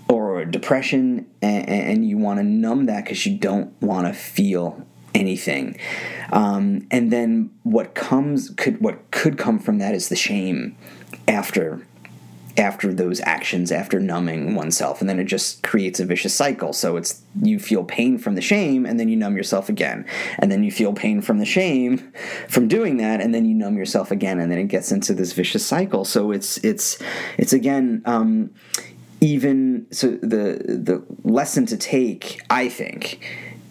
or 0.09 0.45
depression 0.45 1.27
and, 1.43 1.69
and 1.69 2.09
you 2.09 2.17
want 2.17 2.39
to 2.39 2.43
numb 2.43 2.87
that 2.87 3.03
because 3.03 3.23
you 3.27 3.37
don't 3.37 3.79
want 3.83 4.07
to 4.07 4.13
feel 4.13 4.83
anything. 5.13 5.77
Um, 6.31 6.87
and 6.89 7.13
then 7.13 7.51
what 7.61 7.93
comes 7.93 8.49
could 8.57 8.81
what 8.81 9.11
could 9.11 9.37
come 9.37 9.59
from 9.59 9.77
that 9.77 9.93
is 9.93 10.09
the 10.09 10.15
shame 10.15 10.75
after 11.27 11.85
after 12.57 12.93
those 12.93 13.19
actions 13.21 13.71
after 13.71 13.99
numbing 13.99 14.55
oneself 14.55 15.01
and 15.01 15.09
then 15.09 15.19
it 15.19 15.25
just 15.25 15.63
creates 15.63 15.99
a 15.99 16.05
vicious 16.05 16.33
cycle. 16.33 16.73
So 16.73 16.97
it's 16.97 17.21
you 17.41 17.59
feel 17.59 17.83
pain 17.83 18.17
from 18.17 18.35
the 18.35 18.41
shame 18.41 18.85
and 18.85 18.99
then 18.99 19.09
you 19.09 19.15
numb 19.15 19.37
yourself 19.37 19.69
again. 19.69 20.05
And 20.39 20.51
then 20.51 20.63
you 20.63 20.71
feel 20.71 20.93
pain 20.93 21.21
from 21.21 21.39
the 21.39 21.45
shame 21.45 22.11
from 22.49 22.67
doing 22.67 22.97
that 22.97 23.21
and 23.21 23.33
then 23.33 23.45
you 23.45 23.55
numb 23.55 23.77
yourself 23.77 24.11
again 24.11 24.39
and 24.39 24.51
then 24.51 24.59
it 24.59 24.67
gets 24.67 24.91
into 24.91 25.13
this 25.13 25.33
vicious 25.33 25.65
cycle. 25.65 26.05
So 26.05 26.31
it's 26.31 26.57
it's 26.57 26.97
it's 27.37 27.53
again 27.53 28.01
um, 28.05 28.51
even 29.21 29.85
so 29.91 30.11
the 30.11 30.57
the 30.67 31.03
lesson 31.23 31.65
to 31.67 31.77
take 31.77 32.41
i 32.49 32.67
think 32.67 33.23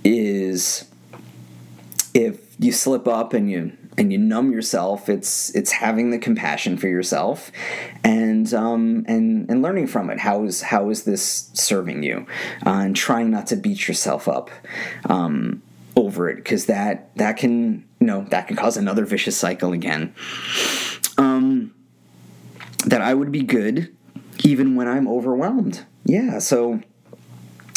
is 0.04 0.88
if 2.14 2.40
you 2.58 2.72
slip 2.72 3.06
up 3.06 3.34
and 3.34 3.50
you 3.50 3.76
and 4.00 4.10
you 4.10 4.16
numb 4.16 4.50
yourself. 4.50 5.10
It's 5.10 5.54
it's 5.54 5.70
having 5.70 6.10
the 6.10 6.18
compassion 6.18 6.78
for 6.78 6.88
yourself, 6.88 7.52
and 8.02 8.52
um, 8.54 9.04
and 9.06 9.48
and 9.50 9.60
learning 9.60 9.88
from 9.88 10.08
it. 10.08 10.18
How 10.18 10.42
is 10.44 10.62
how 10.62 10.88
is 10.88 11.04
this 11.04 11.50
serving 11.52 12.02
you, 12.02 12.26
uh, 12.66 12.70
and 12.70 12.96
trying 12.96 13.30
not 13.30 13.46
to 13.48 13.56
beat 13.56 13.86
yourself 13.86 14.26
up 14.26 14.50
um, 15.04 15.62
over 15.96 16.30
it 16.30 16.36
because 16.36 16.64
that 16.64 17.14
that 17.16 17.36
can 17.36 17.84
you 18.00 18.06
know 18.06 18.24
that 18.30 18.48
can 18.48 18.56
cause 18.56 18.78
another 18.78 19.04
vicious 19.04 19.36
cycle 19.36 19.74
again. 19.74 20.14
Um, 21.18 21.74
that 22.86 23.02
I 23.02 23.12
would 23.12 23.30
be 23.30 23.42
good 23.42 23.94
even 24.42 24.76
when 24.76 24.88
I'm 24.88 25.06
overwhelmed. 25.06 25.84
Yeah, 26.06 26.38
so 26.38 26.80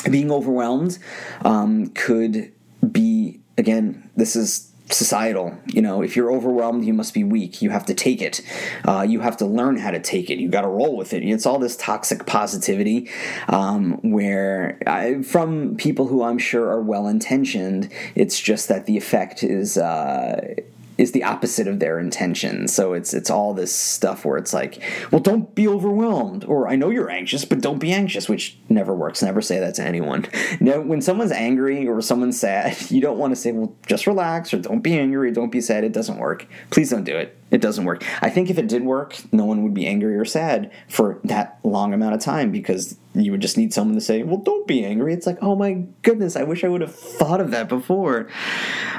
being 0.10 0.32
overwhelmed 0.32 0.98
um, 1.44 1.88
could 1.88 2.54
be 2.90 3.42
again. 3.58 4.10
This 4.16 4.38
is 4.38 4.73
societal. 4.90 5.58
You 5.66 5.82
know, 5.82 6.02
if 6.02 6.16
you're 6.16 6.32
overwhelmed, 6.32 6.86
you 6.86 6.94
must 6.94 7.14
be 7.14 7.24
weak. 7.24 7.62
You 7.62 7.70
have 7.70 7.86
to 7.86 7.94
take 7.94 8.22
it. 8.22 8.42
Uh, 8.86 9.06
you 9.08 9.22
have 9.22 9.38
to 9.38 9.46
learn 9.46 9.78
how 9.78 9.92
to 9.92 10.00
take 10.00 10.30
it. 10.30 10.40
You 10.40 10.50
got 10.50 10.62
to 10.62 10.68
roll 10.68 10.98
with 10.98 11.14
it. 11.14 11.24
It's 11.24 11.46
all 11.46 11.60
this 11.60 11.78
toxic 11.78 12.26
positivity 12.26 13.10
um, 13.48 13.94
where 14.02 14.78
I, 14.86 15.22
from 15.24 15.76
people 15.78 16.08
who 16.08 16.24
I'm 16.24 16.38
sure 16.38 16.70
are 16.70 16.82
well 16.82 17.08
intentioned, 17.08 17.92
it's 18.16 18.40
just 18.40 18.68
that 18.70 18.86
the 18.86 18.98
effect 18.98 19.44
is. 19.44 19.78
Uh, 19.78 20.56
is 20.98 21.12
the 21.12 21.24
opposite 21.24 21.68
of 21.68 21.80
their 21.80 22.00
intention. 22.00 22.68
So 22.68 22.94
it's 22.94 23.14
it's 23.14 23.30
all 23.30 23.54
this 23.54 23.74
stuff 23.74 24.26
where 24.26 24.38
it's 24.38 24.54
like, 24.54 24.82
well, 25.12 25.22
don't 25.22 25.54
be 25.56 25.68
overwhelmed, 25.68 26.46
or 26.46 26.68
I 26.68 26.76
know 26.76 26.90
you're 26.90 27.10
anxious, 27.10 27.46
but 27.46 27.62
don't 27.62 27.80
be 27.80 27.92
anxious, 27.92 28.30
which 28.30 28.58
never 28.74 28.94
works. 28.94 29.22
Never 29.22 29.42
say 29.42 29.60
that 29.60 29.76
to 29.76 29.84
anyone. 29.84 30.26
No, 30.60 30.80
when 30.80 31.02
someone's 31.02 31.32
angry 31.32 31.88
or 31.88 32.00
someone's 32.02 32.40
sad, 32.40 32.80
you 32.92 33.02
don't 33.02 33.18
want 33.18 33.32
to 33.32 33.36
say, 33.36 33.52
well, 33.52 33.76
just 33.88 34.08
relax, 34.08 34.54
or 34.54 34.60
don't 34.60 34.82
be 34.82 34.98
angry, 34.98 35.32
don't 35.32 35.52
be 35.52 35.62
sad. 35.62 35.84
It 35.84 35.92
doesn't 35.92 36.18
work. 36.18 36.48
Please 36.70 36.90
don't 36.90 37.04
do 37.04 37.18
it. 37.18 37.38
It 37.54 37.62
doesn't 37.62 37.86
work. 37.86 38.04
I 38.24 38.32
think 38.32 38.50
if 38.50 38.58
it 38.58 38.68
did 38.68 38.84
work, 38.84 39.16
no 39.32 39.46
one 39.46 39.62
would 39.64 39.76
be 39.76 39.86
angry 39.86 40.18
or 40.18 40.26
sad 40.26 40.72
for 40.90 41.20
that 41.26 41.60
long 41.64 41.94
amount 41.94 42.16
of 42.16 42.20
time 42.20 42.52
because 42.52 42.98
you 43.14 43.32
would 43.32 43.42
just 43.42 43.58
need 43.60 43.72
someone 43.72 43.94
to 43.94 44.02
say, 44.02 44.24
"Well, 44.24 44.38
don't 44.38 44.66
be 44.66 44.84
angry." 44.84 45.14
It's 45.14 45.28
like, 45.28 45.38
oh 45.40 45.56
my 45.56 45.84
goodness, 46.02 46.36
I 46.36 46.42
wish 46.42 46.64
I 46.64 46.68
would 46.68 46.82
have 46.82 46.96
thought 46.96 47.40
of 47.40 47.52
that 47.52 47.70
before. 47.70 48.28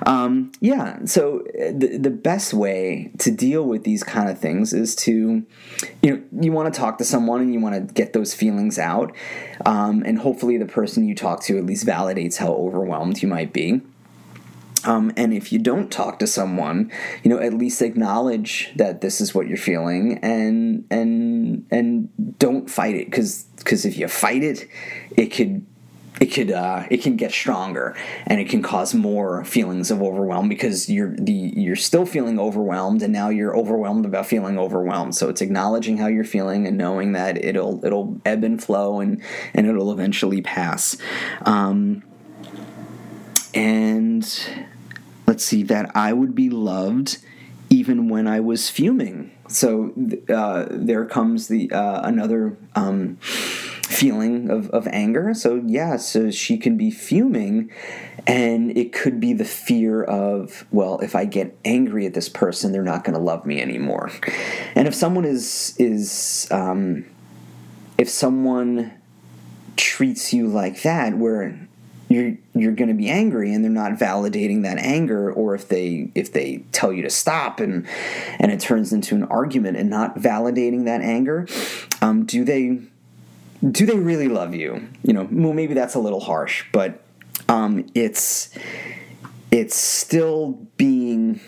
Um, 0.07 0.53
yeah. 0.61 1.05
So 1.05 1.41
uh, 1.41 1.73
the 1.77 1.99
the 2.01 2.11
best 2.11 2.55
way 2.55 3.11
to 3.19 3.33
deal 3.33 3.65
with 3.65 3.83
these 3.83 4.05
kind 4.05 4.31
of 4.31 4.39
things 4.39 4.73
is 4.73 4.95
to, 4.97 5.45
you 6.03 6.17
know, 6.17 6.23
you 6.41 6.53
want 6.53 6.73
to 6.73 6.79
talk 6.79 6.99
to 6.99 7.05
someone 7.05 7.41
and 7.41 7.53
you 7.53 7.59
want 7.59 7.89
to 7.89 7.93
get 7.93 8.13
those 8.13 8.35
feelings 8.35 8.79
out, 8.79 9.13
um, 9.67 10.03
and 10.05 10.19
hopefully 10.19 10.59
the 10.59 10.67
person 10.67 11.07
you 11.07 11.15
talk 11.15 11.43
to 11.45 11.59
at 11.59 11.67
least 11.67 11.87
validates 11.87 12.37
how 12.37 12.53
overwhelmed 12.53 13.23
you 13.23 13.29
might 13.29 13.53
be. 13.53 13.81
Um, 14.85 15.13
and 15.17 15.33
if 15.33 15.51
you 15.51 15.59
don't 15.59 15.91
talk 15.91 16.19
to 16.19 16.27
someone, 16.27 16.93
you 17.23 17.31
know, 17.31 17.39
at 17.39 17.55
least 17.55 17.81
acknowledge 17.81 18.71
that 18.77 19.01
this 19.01 19.21
is 19.21 19.35
what 19.35 19.49
you're 19.49 19.57
feeling, 19.57 20.19
and 20.19 20.87
and 20.91 21.67
and 21.71 22.39
don't 22.39 22.69
fight 22.69 22.95
it, 22.95 23.07
because 23.07 23.45
because 23.57 23.87
if 23.87 23.97
you 23.97 24.09
fight 24.09 24.43
it, 24.43 24.69
it 25.17 25.27
could 25.27 25.65
it 26.21 26.27
could 26.27 26.51
uh, 26.53 26.85
it 26.91 27.03
can 27.03 27.17
get 27.17 27.33
stronger 27.33 27.97
and 28.27 28.41
it 28.41 28.49
can 28.49 28.63
cause 28.63 28.95
more 28.95 29.45
feelings 29.45 29.91
of 29.91 30.01
overwhelm 30.03 30.49
because 30.49 30.89
you're 30.89 31.15
the 31.17 31.33
you're 31.33 31.75
still 31.77 32.07
feeling 32.07 32.39
overwhelmed 32.39 33.03
and 33.03 33.13
now 33.13 33.29
you're 33.29 33.57
overwhelmed 33.57 34.07
about 34.07 34.25
feeling 34.25 34.59
overwhelmed 34.59 35.15
so 35.15 35.29
it's 35.29 35.41
acknowledging 35.41 35.99
how 35.99 36.07
you're 36.07 36.23
feeling 36.23 36.67
and 36.67 36.79
knowing 36.79 37.13
that 37.13 37.43
it'll 37.45 37.85
it'll 37.85 38.21
ebb 38.25 38.45
and 38.45 38.63
flow 38.63 39.01
and 39.01 39.21
and 39.55 39.67
it'll 39.67 39.93
eventually 39.93 40.41
pass 40.41 40.97
um, 41.47 42.03
and 43.55 44.25
let's 45.27 45.45
see, 45.45 45.63
that 45.65 45.91
I 45.95 46.13
would 46.13 46.35
be 46.35 46.51
loved 46.51 47.19
even 47.71 48.09
when 48.09 48.27
I 48.27 48.41
was 48.41 48.69
fuming. 48.69 49.33
So 49.49 49.93
uh, 50.29 50.67
there 50.71 51.05
comes 51.05 51.49
the 51.49 51.71
uh, 51.71 52.01
another 52.03 52.57
um, 52.75 53.19
feeling 53.87 54.51
of, 54.51 54.71
of 54.71 54.87
anger. 54.89 55.35
So 55.35 55.63
yeah, 55.67 55.97
so 55.97 56.31
she 56.31 56.57
can 56.57 56.77
be 56.77 56.91
fuming, 56.91 57.71
and 58.27 58.77
it 58.77 58.93
could 58.93 59.21
be 59.21 59.33
the 59.33 59.45
fear 59.45 60.03
of 60.03 60.67
well, 60.71 60.99
if 61.01 61.15
I 61.15 61.25
get 61.25 61.57
angry 61.65 62.07
at 62.07 62.15
this 62.15 62.29
person, 62.29 62.73
they're 62.73 62.83
not 62.83 63.05
going 63.05 63.15
to 63.15 63.23
love 63.23 63.47
me 63.47 63.61
anymore. 63.61 64.11
And 64.75 64.89
if 64.89 64.95
someone 64.95 65.25
is 65.25 65.75
is 65.79 66.49
um, 66.51 67.05
if 67.99 68.09
someone 68.09 68.93
treats 69.77 70.33
you 70.33 70.47
like 70.47 70.83
that, 70.83 71.17
where 71.17 71.59
you're 72.09 72.37
you're 72.55 72.73
going 72.73 72.89
to 72.89 72.95
be 72.95 73.09
angry 73.09 73.53
and 73.53 73.65
they're 73.65 73.71
not 73.71 73.93
validating 73.93 74.63
that 74.63 74.79
anger 74.79 75.33
or 75.33 75.55
if 75.55 75.69
they 75.69 76.11
if 76.15 76.33
they 76.33 76.59
tell 76.71 76.93
you 76.93 77.03
to 77.03 77.11
stop 77.11 77.61
and 77.61 77.87
and 78.39 78.53
it 78.53 78.61
turns 78.61 78.93
into 78.93 79.15
an 79.15 79.25
argument 79.25 79.77
and 79.77 79.89
not 79.89 80.17
validating 80.17 80.85
that 80.85 81.01
anger 81.01 81.47
um, 82.03 82.25
do 82.25 82.45
they 82.45 82.79
do 83.71 83.87
they 83.87 83.99
really 83.99 84.29
love 84.29 84.55
you 84.55 84.89
you 85.03 85.13
know 85.13 85.29
well 85.31 85.53
maybe 85.53 85.75
that's 85.75 85.95
a 85.95 85.99
little 85.99 86.21
harsh 86.21 86.65
but 86.73 87.01
um, 87.49 87.87
it's 87.95 88.51
it's 89.51 89.77
still 89.77 90.53
being 90.77 91.41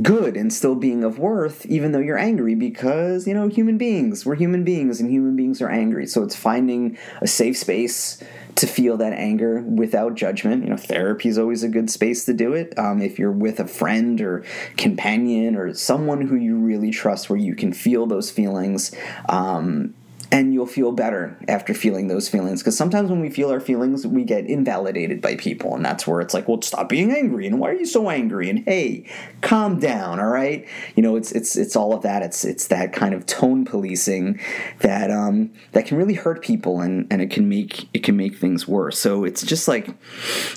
good 0.00 0.36
and 0.36 0.52
still 0.52 0.74
being 0.74 1.04
of 1.04 1.18
worth 1.18 1.66
even 1.66 1.92
though 1.92 1.98
you're 1.98 2.18
angry 2.18 2.54
because 2.54 3.26
you 3.26 3.34
know 3.34 3.46
human 3.48 3.76
beings 3.76 4.24
we're 4.24 4.34
human 4.34 4.64
beings 4.64 5.00
and 5.00 5.10
human 5.10 5.36
beings 5.36 5.60
are 5.60 5.68
angry 5.68 6.06
so 6.06 6.22
it's 6.22 6.34
finding 6.34 6.96
a 7.20 7.26
safe 7.26 7.56
space 7.56 8.22
to 8.54 8.66
feel 8.66 8.96
that 8.98 9.12
anger 9.12 9.60
without 9.62 10.14
judgment. 10.14 10.64
You 10.64 10.70
know, 10.70 10.76
therapy 10.76 11.28
is 11.28 11.38
always 11.38 11.62
a 11.62 11.68
good 11.68 11.90
space 11.90 12.24
to 12.26 12.34
do 12.34 12.52
it. 12.52 12.76
Um, 12.78 13.00
if 13.00 13.18
you're 13.18 13.32
with 13.32 13.60
a 13.60 13.66
friend 13.66 14.20
or 14.20 14.44
companion 14.76 15.56
or 15.56 15.72
someone 15.74 16.20
who 16.20 16.36
you 16.36 16.56
really 16.56 16.90
trust, 16.90 17.30
where 17.30 17.38
you 17.38 17.54
can 17.54 17.72
feel 17.72 18.06
those 18.06 18.30
feelings, 18.30 18.92
um, 19.28 19.94
and 20.32 20.54
you'll 20.54 20.66
feel 20.66 20.92
better 20.92 21.36
after 21.46 21.74
feeling 21.74 22.08
those 22.08 22.26
feelings. 22.28 22.62
Because 22.62 22.76
sometimes 22.76 23.10
when 23.10 23.20
we 23.20 23.28
feel 23.28 23.50
our 23.50 23.60
feelings 23.60 24.06
we 24.06 24.24
get 24.24 24.46
invalidated 24.46 25.20
by 25.20 25.36
people 25.36 25.76
and 25.76 25.84
that's 25.84 26.06
where 26.06 26.20
it's 26.20 26.32
like 26.32 26.48
well 26.48 26.60
stop 26.62 26.88
being 26.88 27.12
angry 27.12 27.46
and 27.46 27.60
why 27.60 27.68
are 27.68 27.74
you 27.74 27.86
so 27.86 28.08
angry? 28.08 28.48
And 28.48 28.64
hey 28.64 29.06
calm 29.42 29.78
down 29.78 30.18
all 30.18 30.30
right? 30.30 30.66
You 30.96 31.02
know 31.02 31.16
it's 31.16 31.30
it's 31.32 31.56
it's 31.56 31.76
all 31.76 31.92
of 31.92 32.02
that. 32.02 32.22
It's 32.22 32.44
it's 32.44 32.68
that 32.68 32.92
kind 32.92 33.14
of 33.14 33.26
tone 33.26 33.64
policing 33.64 34.40
that 34.80 35.10
um 35.10 35.52
that 35.72 35.86
can 35.86 35.98
really 35.98 36.14
hurt 36.14 36.42
people 36.42 36.80
and 36.80 37.06
and 37.10 37.20
it 37.20 37.30
can 37.30 37.48
make 37.48 37.88
it 37.94 38.02
can 38.02 38.16
make 38.16 38.36
things 38.36 38.66
worse. 38.66 38.98
So 38.98 39.24
it's 39.24 39.42
just 39.42 39.68
like 39.68 39.88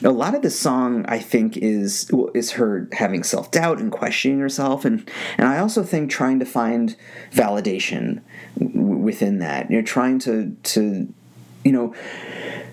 a 0.03 0.09
lot 0.09 0.33
of 0.33 0.41
the 0.41 0.49
song 0.49 1.05
i 1.07 1.19
think 1.19 1.57
is 1.57 2.09
is 2.33 2.51
her 2.51 2.88
having 2.93 3.23
self-doubt 3.23 3.79
and 3.79 3.91
questioning 3.91 4.39
herself 4.39 4.85
and 4.85 5.09
and 5.38 5.47
i 5.47 5.57
also 5.57 5.83
think 5.83 6.09
trying 6.09 6.39
to 6.39 6.45
find 6.45 6.95
validation 7.31 8.21
within 9.05 9.39
that. 9.39 9.64
You're 9.69 9.84
trying 9.84 10.19
to 10.19 10.56
to 10.63 11.13
you 11.63 11.71
know 11.71 11.95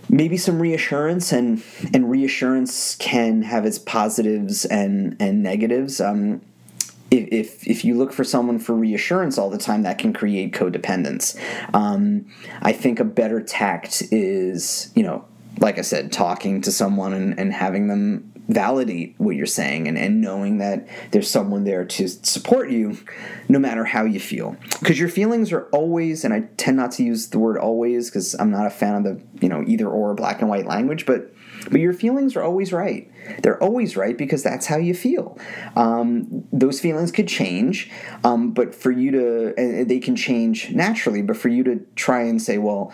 maybe 0.09 0.37
some 0.37 0.61
reassurance 0.61 1.33
and 1.33 1.63
and 1.93 2.11
reassurance 2.11 2.97
can 2.97 3.43
have 3.43 3.65
its 3.67 3.79
positives 3.79 4.65
and 4.65 5.17
and 5.21 5.43
negatives. 5.43 6.01
Um, 6.01 6.43
if, 7.11 7.29
if, 7.31 7.67
if 7.67 7.85
you 7.85 7.95
look 7.95 8.11
for 8.11 8.25
someone 8.25 8.59
for 8.59 8.75
reassurance 8.75 9.37
all 9.37 9.51
the 9.51 9.59
time, 9.59 9.83
that 9.83 9.99
can 9.99 10.15
create 10.15 10.53
codependence. 10.53 11.39
Um, 11.75 12.25
I 12.63 12.73
think 12.73 13.01
a 13.01 13.05
better 13.05 13.43
tact 13.43 14.03
is, 14.11 14.91
you 14.95 15.03
know, 15.03 15.27
like 15.61 15.79
I 15.79 15.83
said, 15.83 16.11
talking 16.11 16.63
to 16.63 16.73
someone 16.73 17.13
and, 17.13 17.39
and 17.39 17.53
having 17.53 17.89
them 17.89 18.32
validate 18.53 19.15
what 19.19 19.37
you're 19.37 19.47
saying 19.47 19.89
and, 19.89 19.99
and 19.99 20.21
knowing 20.21 20.59
that 20.59 20.87
there's 21.11 21.31
someone 21.31 21.65
there 21.65 21.85
to 21.85 22.09
support 22.09 22.71
you 22.71 22.99
no 23.49 23.59
matter 23.59 23.85
how 23.85 24.05
you 24.05 24.21
feel. 24.21 24.57
Because 24.81 24.99
your 24.99 25.09
feelings 25.09 25.53
are 25.53 25.65
always 25.73 26.25
and 26.25 26.33
i 26.35 26.41
tend 26.57 26.77
not 26.77 26.93
to 26.93 27.03
use 27.03 27.29
the 27.29 27.39
word 27.39 27.59
always 27.59 28.11
because 28.11 28.35
i'm 28.39 28.51
not 28.51 28.67
a 28.67 28.71
fan 28.71 28.95
of 28.95 29.05
the 29.05 29.21
you 29.41 29.49
know 29.49 29.65
either 29.67 29.89
or 29.89 30.15
black 30.15 30.41
and 30.41 30.49
white 30.49 30.67
language 30.67 31.07
but 31.07 31.33
but 31.71 31.81
your 31.81 31.93
feelings 31.93 32.35
are 32.37 32.43
always 32.43 32.73
right. 32.73 33.11
They're 33.43 33.63
always 33.63 33.97
right 33.97 34.17
because 34.17 34.43
that's 34.43 34.67
how 34.67 34.79
you 34.79 34.95
feel. 34.95 35.39
Um, 35.77 36.45
those 36.53 36.81
feelings 36.81 37.13
could 37.13 37.29
change 37.29 37.91
um, 38.25 38.53
but 38.53 38.75
for 38.75 38.91
you 38.91 39.11
to 39.13 39.85
they 39.85 39.99
can 39.99 40.17
change 40.17 40.71
naturally 40.71 41.23
but 41.23 41.37
for 41.37 41.49
you 41.49 41.63
to 41.65 41.87
try 41.95 42.23
and 42.23 42.41
say 42.43 42.59
well 42.59 42.93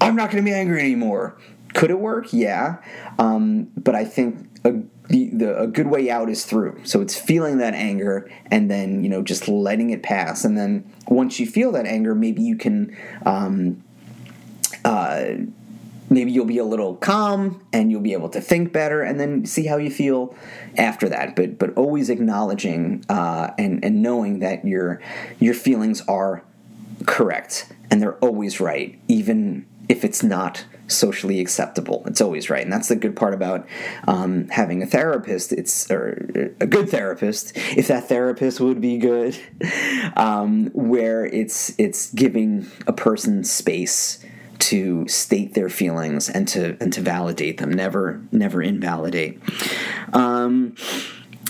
i'm 0.00 0.16
not 0.16 0.30
going 0.30 0.42
to 0.42 0.48
be 0.48 0.54
angry 0.54 0.80
anymore. 0.80 1.36
Could 1.74 1.90
it 1.90 2.00
work? 2.00 2.32
Yeah. 2.32 2.76
Um, 3.18 3.64
but 3.76 3.94
i 3.94 4.04
think 4.04 4.48
a, 4.64 4.74
the, 5.08 5.30
the 5.32 5.60
a 5.60 5.66
good 5.66 5.86
way 5.86 6.10
out 6.10 6.28
is 6.28 6.44
through. 6.44 6.80
So 6.84 7.00
it's 7.00 7.16
feeling 7.16 7.58
that 7.58 7.74
anger 7.74 8.30
and 8.50 8.70
then 8.70 9.02
you 9.02 9.08
know 9.08 9.22
just 9.22 9.48
letting 9.48 9.90
it 9.90 10.02
pass. 10.02 10.44
And 10.44 10.56
then 10.56 10.90
once 11.08 11.38
you 11.38 11.46
feel 11.46 11.72
that 11.72 11.86
anger, 11.86 12.14
maybe 12.14 12.42
you 12.42 12.56
can. 12.56 12.96
Um, 13.24 13.82
uh, 14.84 15.36
maybe 16.08 16.30
you'll 16.30 16.44
be 16.44 16.58
a 16.58 16.64
little 16.64 16.96
calm 16.96 17.60
and 17.72 17.90
you'll 17.90 18.00
be 18.00 18.12
able 18.12 18.28
to 18.28 18.40
think 18.40 18.72
better 18.72 19.02
and 19.02 19.18
then 19.18 19.44
see 19.44 19.66
how 19.66 19.76
you 19.76 19.90
feel 19.90 20.34
after 20.76 21.08
that 21.08 21.34
but 21.34 21.58
but 21.58 21.74
always 21.74 22.08
acknowledging 22.10 23.04
uh, 23.08 23.50
and 23.58 23.84
and 23.84 24.02
knowing 24.02 24.38
that 24.38 24.64
your 24.64 25.00
your 25.40 25.54
feelings 25.54 26.00
are 26.02 26.42
correct 27.06 27.72
and 27.90 28.00
they're 28.00 28.16
always 28.18 28.60
right 28.60 28.98
even 29.08 29.66
if 29.88 30.04
it's 30.04 30.22
not 30.22 30.64
socially 30.88 31.40
acceptable. 31.40 32.02
It's 32.06 32.20
always 32.20 32.50
right, 32.50 32.62
and 32.62 32.72
that's 32.72 32.88
the 32.88 32.96
good 32.96 33.16
part 33.16 33.34
about 33.34 33.66
um, 34.06 34.48
having 34.48 34.82
a 34.82 34.86
therapist. 34.86 35.52
It's 35.52 35.90
or 35.90 36.54
a 36.60 36.66
good 36.66 36.88
therapist, 36.88 37.56
if 37.76 37.88
that 37.88 38.08
therapist 38.08 38.60
would 38.60 38.80
be 38.80 38.98
good, 38.98 39.38
um, 40.16 40.70
where 40.72 41.26
it's 41.26 41.74
it's 41.78 42.12
giving 42.12 42.66
a 42.86 42.92
person 42.92 43.44
space 43.44 44.24
to 44.58 45.06
state 45.06 45.54
their 45.54 45.68
feelings 45.68 46.28
and 46.28 46.48
to 46.48 46.76
and 46.80 46.92
to 46.92 47.00
validate 47.00 47.58
them. 47.58 47.70
Never 47.70 48.22
never 48.32 48.62
invalidate. 48.62 49.40
Um, 50.12 50.74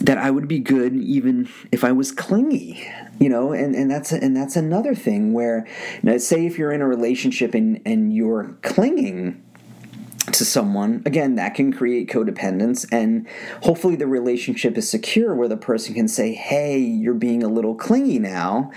that 0.03 0.19
I 0.19 0.31
would 0.31 0.47
be 0.47 0.59
good 0.59 0.95
even 0.95 1.49
if 1.73 1.83
I 1.83 1.93
was 1.93 2.13
clingy, 2.13 2.87
you 3.19 3.29
know, 3.29 3.53
and, 3.53 3.75
and 3.75 3.91
that's 3.91 4.13
and 4.13 4.37
that's 4.37 4.57
another 4.57 4.95
thing 4.95 5.33
where 5.33 5.67
say 6.19 6.47
if 6.47 6.59
you're 6.59 6.73
in 6.73 6.83
a 6.83 6.89
relationship 6.89 7.55
and, 7.55 7.81
and 7.87 8.13
you're 8.13 8.59
clinging 8.63 9.43
to 10.33 10.45
someone, 10.45 11.03
again, 11.07 11.37
that 11.37 11.55
can 11.55 11.73
create 11.73 12.11
codependence 12.11 12.87
and 12.93 13.27
hopefully 13.63 13.97
the 13.97 14.07
relationship 14.07 14.77
is 14.77 14.91
secure 14.91 15.35
where 15.35 15.49
the 15.49 15.57
person 15.57 15.95
can 15.95 16.09
say, 16.09 16.35
Hey, 16.35 16.79
you're 16.79 17.15
being 17.15 17.43
a 17.43 17.49
little 17.49 17.75
clingy 17.75 18.19
now 18.19 18.71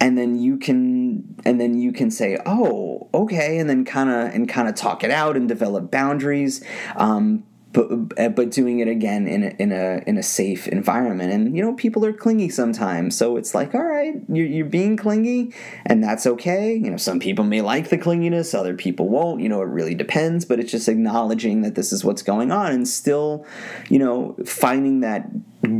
and 0.00 0.18
then 0.18 0.38
you 0.38 0.58
can 0.58 1.36
and 1.44 1.60
then 1.60 1.78
you 1.78 1.92
can 1.92 2.10
say, 2.10 2.38
Oh, 2.44 3.08
okay, 3.14 3.58
and 3.58 3.70
then 3.70 3.84
kinda 3.84 4.30
and 4.34 4.48
kinda 4.48 4.72
talk 4.72 5.04
it 5.04 5.10
out 5.10 5.36
and 5.36 5.48
develop 5.48 5.90
boundaries. 5.90 6.62
Um, 6.96 7.44
but 7.76 7.90
uh, 8.18 8.30
but 8.30 8.50
doing 8.50 8.78
it 8.80 8.88
again 8.88 9.28
in 9.28 9.42
a, 9.42 9.48
in 9.58 9.70
a 9.70 10.02
in 10.06 10.16
a 10.16 10.22
safe 10.22 10.66
environment. 10.66 11.30
And 11.30 11.54
you 11.54 11.62
know 11.62 11.74
people 11.74 12.06
are 12.06 12.12
clingy 12.12 12.48
sometimes. 12.48 13.14
So 13.16 13.36
it's 13.36 13.54
like 13.54 13.74
all 13.74 13.84
right 13.84 14.14
you're, 14.28 14.46
you're 14.46 14.64
being 14.64 14.96
clingy 14.96 15.52
and 15.84 16.02
that's 16.02 16.26
okay. 16.26 16.74
You 16.74 16.90
know 16.90 16.96
some 16.96 17.20
people 17.20 17.44
may 17.44 17.60
like 17.60 17.90
the 17.90 17.98
clinginess 17.98 18.54
other 18.54 18.74
people 18.74 19.10
won't. 19.10 19.42
You 19.42 19.50
know 19.50 19.60
it 19.60 19.66
really 19.68 19.94
depends. 19.94 20.46
But 20.46 20.58
it's 20.58 20.72
just 20.72 20.88
acknowledging 20.88 21.60
that 21.60 21.74
this 21.74 21.92
is 21.92 22.02
what's 22.02 22.22
going 22.22 22.50
on 22.50 22.72
and 22.72 22.88
still 22.88 23.46
you 23.90 23.98
know 23.98 24.36
finding 24.46 25.00
that 25.00 25.28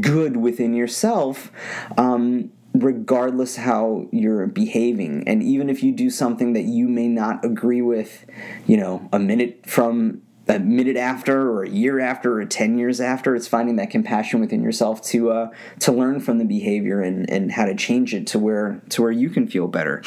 good 0.02 0.36
within 0.36 0.74
yourself 0.74 1.50
um, 1.96 2.52
regardless 2.74 3.56
how 3.56 4.06
you're 4.12 4.46
behaving. 4.46 5.26
And 5.26 5.42
even 5.42 5.70
if 5.70 5.82
you 5.82 5.92
do 5.92 6.10
something 6.10 6.52
that 6.52 6.64
you 6.64 6.88
may 6.88 7.08
not 7.08 7.42
agree 7.42 7.80
with 7.80 8.26
you 8.66 8.76
know 8.76 9.08
a 9.14 9.18
minute 9.18 9.64
from 9.66 10.20
a 10.48 10.58
minute 10.58 10.96
after 10.96 11.50
or 11.50 11.64
a 11.64 11.68
year 11.68 12.00
after 12.00 12.40
or 12.40 12.44
10 12.44 12.78
years 12.78 13.00
after 13.00 13.34
it's 13.34 13.48
finding 13.48 13.76
that 13.76 13.90
compassion 13.90 14.40
within 14.40 14.62
yourself 14.62 15.02
to 15.02 15.30
uh, 15.30 15.50
to 15.80 15.92
learn 15.92 16.20
from 16.20 16.38
the 16.38 16.44
behavior 16.44 17.00
and, 17.00 17.28
and 17.28 17.52
how 17.52 17.64
to 17.64 17.74
change 17.74 18.14
it 18.14 18.26
to 18.28 18.38
where 18.38 18.80
to 18.88 19.02
where 19.02 19.10
you 19.10 19.28
can 19.28 19.46
feel 19.46 19.66
better 19.66 20.02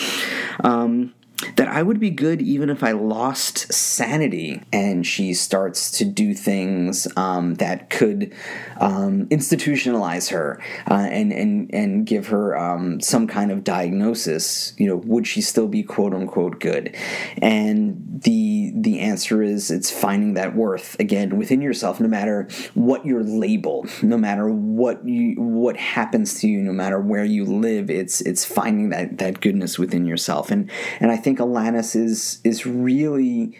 um, 0.64 1.14
that 1.56 1.68
I 1.68 1.84
would 1.84 2.00
be 2.00 2.10
good 2.10 2.42
even 2.42 2.70
if 2.70 2.84
I 2.84 2.92
lost 2.92 3.72
sanity. 3.72 4.62
And 4.74 5.06
she 5.06 5.34
starts 5.34 5.92
to 6.00 6.06
do 6.06 6.34
things 6.34 7.08
um, 7.16 7.56
that 7.56 7.90
could 7.90 8.34
um, 8.78 9.28
institutionalize 9.28 10.32
her 10.32 10.62
uh, 10.90 11.08
and, 11.10 11.32
and, 11.32 11.74
and 11.74 12.06
give 12.06 12.28
her 12.28 12.58
um, 12.58 13.00
some 13.00 13.28
kind 13.28 13.52
of 13.52 13.64
diagnosis. 13.64 14.74
You 14.78 14.88
know, 14.88 14.98
would 14.98 15.28
she 15.28 15.42
still 15.42 15.68
be 15.68 15.84
quote 15.84 16.14
unquote 16.14 16.60
good? 16.60 16.96
And 17.42 18.22
the, 18.24 18.59
the 18.76 19.00
answer 19.00 19.42
is 19.42 19.72
it's 19.72 19.92
finding 19.92 20.34
that 20.36 20.56
worth 20.56 21.00
again 21.00 21.38
within 21.38 21.62
yourself, 21.62 22.00
no 22.00 22.08
matter 22.08 22.48
what 22.74 23.06
your 23.06 23.24
label, 23.24 23.86
no 24.02 24.18
matter 24.18 24.50
what 24.50 25.06
you, 25.08 25.36
what 25.42 25.78
happens 25.78 26.40
to 26.42 26.48
you, 26.48 26.62
no 26.62 26.74
matter 26.74 27.00
where 27.00 27.26
you 27.26 27.46
live, 27.46 27.90
it's, 27.90 28.22
it's 28.22 28.46
finding 28.46 28.90
that, 28.90 29.18
that 29.18 29.42
goodness 29.42 29.78
within 29.78 30.06
yourself. 30.06 30.52
And, 30.52 30.70
and 31.00 31.12
I 31.12 31.18
think 31.18 31.40
Alanis 31.40 31.96
is 31.96 32.40
is 32.44 32.66
really 32.66 33.58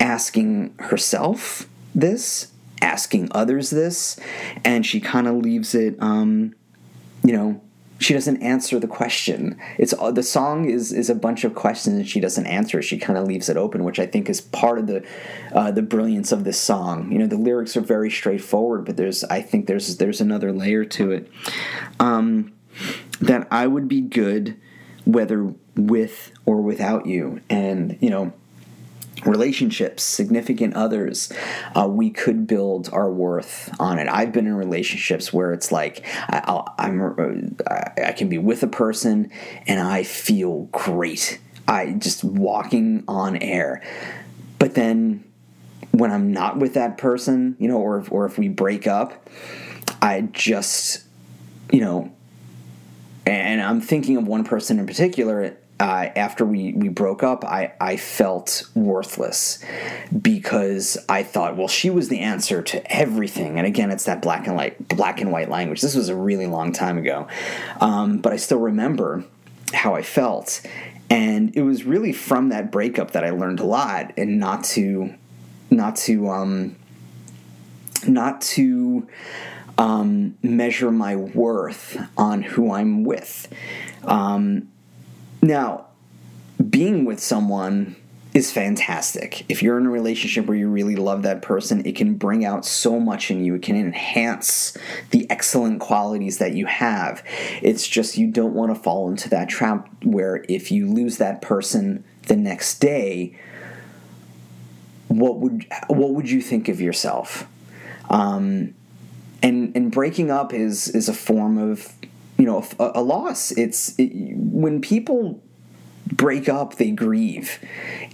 asking 0.00 0.74
herself 0.78 1.68
this, 1.94 2.52
asking 2.80 3.28
others 3.32 3.70
this, 3.70 4.18
and 4.64 4.84
she 4.84 5.00
kind 5.00 5.26
of 5.26 5.36
leaves 5.36 5.74
it, 5.74 5.96
um, 6.00 6.54
you 7.24 7.32
know, 7.32 7.60
she 7.98 8.14
doesn't 8.14 8.42
answer 8.42 8.78
the 8.78 8.86
question. 8.86 9.58
It's 9.76 9.92
uh, 9.98 10.10
the 10.10 10.22
song 10.22 10.68
is 10.70 10.92
is 10.92 11.10
a 11.10 11.14
bunch 11.14 11.44
of 11.44 11.54
questions 11.54 11.96
and 11.96 12.08
she 12.08 12.20
doesn't 12.20 12.46
answer. 12.46 12.80
She 12.80 12.98
kind 12.98 13.18
of 13.18 13.26
leaves 13.26 13.48
it 13.48 13.56
open, 13.56 13.84
which 13.84 13.98
I 13.98 14.06
think 14.06 14.28
is 14.28 14.40
part 14.40 14.78
of 14.78 14.86
the 14.86 15.06
uh, 15.52 15.70
the 15.70 15.82
brilliance 15.82 16.32
of 16.32 16.44
this 16.44 16.60
song. 16.60 17.10
You 17.12 17.18
know, 17.18 17.26
the 17.26 17.36
lyrics 17.36 17.76
are 17.76 17.80
very 17.80 18.10
straightforward, 18.10 18.84
but 18.84 18.96
there's 18.96 19.24
I 19.24 19.42
think 19.42 19.66
there's 19.66 19.96
there's 19.96 20.20
another 20.20 20.52
layer 20.52 20.84
to 20.84 21.10
it. 21.12 21.30
Um, 22.00 22.52
that 23.20 23.48
I 23.50 23.66
would 23.66 23.88
be 23.88 24.00
good 24.00 24.56
whether 25.04 25.54
with 25.74 26.32
or 26.44 26.60
without 26.60 27.06
you. 27.06 27.40
And, 27.48 27.96
you 28.00 28.10
know, 28.10 28.32
relationships, 29.28 30.02
significant 30.02 30.74
others, 30.74 31.32
uh, 31.74 31.86
we 31.88 32.10
could 32.10 32.46
build 32.46 32.88
our 32.92 33.10
worth 33.10 33.70
on 33.78 33.98
it. 33.98 34.08
I've 34.08 34.32
been 34.32 34.46
in 34.46 34.54
relationships 34.54 35.32
where 35.32 35.52
it's 35.52 35.70
like 35.70 36.04
I, 36.28 36.64
am 36.78 37.56
I 37.68 38.12
can 38.12 38.28
be 38.28 38.38
with 38.38 38.62
a 38.62 38.68
person 38.68 39.30
and 39.66 39.80
I 39.80 40.02
feel 40.02 40.68
great. 40.72 41.40
I 41.66 41.92
just 41.92 42.24
walking 42.24 43.04
on 43.06 43.36
air, 43.36 43.82
but 44.58 44.74
then 44.74 45.24
when 45.92 46.10
I'm 46.10 46.32
not 46.32 46.58
with 46.58 46.74
that 46.74 46.96
person, 46.96 47.56
you 47.58 47.68
know, 47.68 47.78
or 47.78 48.04
or 48.10 48.24
if 48.24 48.38
we 48.38 48.48
break 48.48 48.86
up, 48.86 49.28
I 50.00 50.22
just, 50.22 51.04
you 51.70 51.80
know, 51.80 52.10
and 53.26 53.60
I'm 53.60 53.80
thinking 53.80 54.16
of 54.16 54.26
one 54.26 54.44
person 54.44 54.78
in 54.78 54.86
particular. 54.86 55.57
Uh, 55.80 56.08
after 56.16 56.44
we, 56.44 56.72
we 56.72 56.88
broke 56.88 57.22
up, 57.22 57.44
I, 57.44 57.72
I 57.80 57.96
felt 57.96 58.68
worthless 58.74 59.64
because 60.20 60.98
I 61.08 61.22
thought, 61.22 61.56
well, 61.56 61.68
she 61.68 61.88
was 61.88 62.08
the 62.08 62.18
answer 62.18 62.62
to 62.62 62.92
everything. 62.92 63.58
And 63.58 63.66
again, 63.66 63.92
it's 63.92 64.04
that 64.04 64.20
black 64.20 64.48
and 64.48 64.56
white 64.56 64.88
black 64.88 65.20
and 65.20 65.30
white 65.30 65.48
language. 65.48 65.80
This 65.80 65.94
was 65.94 66.08
a 66.08 66.16
really 66.16 66.48
long 66.48 66.72
time 66.72 66.98
ago, 66.98 67.28
um, 67.80 68.18
but 68.18 68.32
I 68.32 68.36
still 68.36 68.58
remember 68.58 69.24
how 69.72 69.94
I 69.94 70.02
felt, 70.02 70.62
and 71.10 71.54
it 71.56 71.62
was 71.62 71.84
really 71.84 72.12
from 72.12 72.48
that 72.48 72.72
breakup 72.72 73.12
that 73.12 73.24
I 73.24 73.30
learned 73.30 73.60
a 73.60 73.66
lot, 73.66 74.12
and 74.16 74.40
not 74.40 74.64
to 74.64 75.14
not 75.70 75.94
to 75.96 76.28
um, 76.28 76.76
not 78.06 78.40
to 78.40 79.06
um, 79.76 80.36
measure 80.42 80.90
my 80.90 81.14
worth 81.14 81.96
on 82.16 82.42
who 82.42 82.72
I'm 82.72 83.04
with. 83.04 83.48
Um, 84.04 84.68
now, 85.42 85.86
being 86.68 87.04
with 87.04 87.20
someone 87.20 87.96
is 88.34 88.52
fantastic. 88.52 89.44
If 89.48 89.62
you're 89.62 89.78
in 89.78 89.86
a 89.86 89.90
relationship 89.90 90.46
where 90.46 90.56
you 90.56 90.68
really 90.68 90.96
love 90.96 91.22
that 91.22 91.42
person, 91.42 91.84
it 91.84 91.96
can 91.96 92.14
bring 92.14 92.44
out 92.44 92.64
so 92.64 93.00
much 93.00 93.30
in 93.30 93.44
you. 93.44 93.54
It 93.54 93.62
can 93.62 93.76
enhance 93.76 94.76
the 95.10 95.28
excellent 95.30 95.80
qualities 95.80 96.38
that 96.38 96.54
you 96.54 96.66
have. 96.66 97.22
It's 97.62 97.86
just 97.86 98.18
you 98.18 98.28
don't 98.28 98.54
want 98.54 98.74
to 98.74 98.80
fall 98.80 99.08
into 99.10 99.28
that 99.30 99.48
trap 99.48 99.88
where 100.04 100.44
if 100.48 100.70
you 100.70 100.90
lose 100.90 101.16
that 101.18 101.42
person 101.42 102.04
the 102.26 102.36
next 102.36 102.78
day, 102.78 103.36
what 105.08 105.38
would 105.38 105.66
what 105.88 106.14
would 106.14 106.30
you 106.30 106.42
think 106.42 106.68
of 106.68 106.80
yourself? 106.80 107.48
Um, 108.10 108.74
and 109.42 109.74
and 109.74 109.90
breaking 109.90 110.30
up 110.30 110.52
is 110.52 110.88
is 110.88 111.08
a 111.08 111.14
form 111.14 111.58
of 111.58 111.92
you 112.38 112.46
know 112.46 112.64
a, 112.78 112.92
a 112.94 113.02
loss. 113.02 113.50
It's 113.52 113.98
it, 113.98 114.10
when 114.36 114.80
people 114.80 115.42
break 116.06 116.48
up, 116.48 116.76
they 116.76 116.90
grieve, 116.90 117.58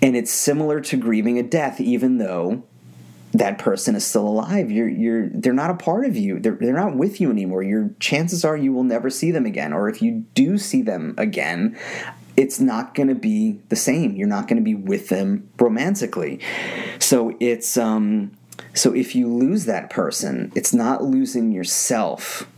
and 0.03 0.17
it's 0.17 0.33
similar 0.33 0.81
to 0.81 0.97
grieving 0.97 1.39
a 1.39 1.43
death, 1.43 1.81
even 1.81 2.19
though 2.19 2.65
that 3.33 3.59
person 3.59 3.95
is 3.95 4.05
still 4.05 4.27
alive. 4.27 4.71
You're 4.71 4.89
you're 4.89 5.29
they're 5.29 5.53
not 5.53 5.71
a 5.71 5.75
part 5.75 6.07
of 6.07 6.17
you. 6.17 6.41
They're 6.41 6.57
they're 6.61 6.73
not 6.73 6.97
with 6.97 7.21
you 7.21 7.31
anymore. 7.31 7.63
Your 7.63 7.91
chances 8.01 8.45
are 8.45 8.57
you 8.57 8.73
will 8.73 8.85
never 8.85 9.11
see 9.11 9.31
them 9.31 9.45
again, 9.47 9.73
or 9.73 9.89
if 9.89 10.01
you 10.01 10.25
do 10.35 10.57
see 10.57 10.83
them 10.83 11.15
again, 11.19 11.79
it's 12.37 12.61
not 12.61 12.95
going 12.95 13.09
to 13.09 13.15
be 13.15 13.61
the 13.69 13.77
same. 13.77 14.17
You're 14.17 14.29
not 14.29 14.49
going 14.49 14.57
to 14.57 14.63
be 14.63 14.75
with 14.75 15.09
them 15.09 15.49
romantically. 15.59 16.41
So 16.99 17.37
it's 17.41 17.77
um 17.77 18.33
so 18.73 18.95
if 18.95 19.15
you 19.15 19.29
lose 19.29 19.67
that 19.67 19.91
person, 19.91 20.53
it's 20.55 20.73
not 20.73 21.03
losing 21.03 21.53
yourself 21.53 22.49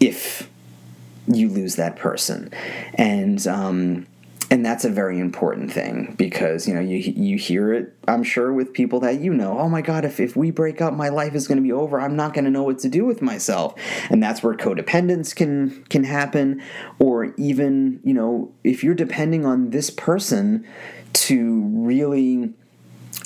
if 0.00 0.48
you 1.34 1.48
lose 1.48 1.76
that 1.76 1.96
person. 1.96 2.50
And 2.94 3.46
um, 3.46 4.06
and 4.52 4.66
that's 4.66 4.84
a 4.84 4.90
very 4.90 5.18
important 5.18 5.72
thing 5.72 6.14
because 6.18 6.68
you 6.68 6.74
know 6.74 6.80
you 6.80 6.98
you 6.98 7.38
hear 7.38 7.72
it 7.72 7.96
I'm 8.06 8.22
sure 8.22 8.52
with 8.52 8.74
people 8.74 9.00
that 9.00 9.18
you 9.18 9.32
know 9.32 9.58
oh 9.58 9.68
my 9.70 9.80
god 9.80 10.04
if, 10.04 10.20
if 10.20 10.36
we 10.36 10.50
break 10.50 10.82
up 10.82 10.92
my 10.92 11.08
life 11.08 11.34
is 11.34 11.48
going 11.48 11.56
to 11.56 11.62
be 11.62 11.72
over. 11.72 11.98
I'm 11.98 12.16
not 12.16 12.34
going 12.34 12.44
to 12.44 12.50
know 12.50 12.62
what 12.62 12.78
to 12.80 12.88
do 12.90 13.06
with 13.06 13.22
myself. 13.22 13.74
And 14.10 14.22
that's 14.22 14.42
where 14.42 14.52
codependence 14.52 15.34
can 15.34 15.84
can 15.84 16.04
happen. 16.04 16.62
Or 16.98 17.32
even 17.38 18.00
you 18.04 18.12
know 18.12 18.52
if 18.62 18.84
you're 18.84 18.94
depending 18.94 19.46
on 19.46 19.70
this 19.70 19.88
person 19.88 20.66
to 21.14 21.62
really 21.74 22.52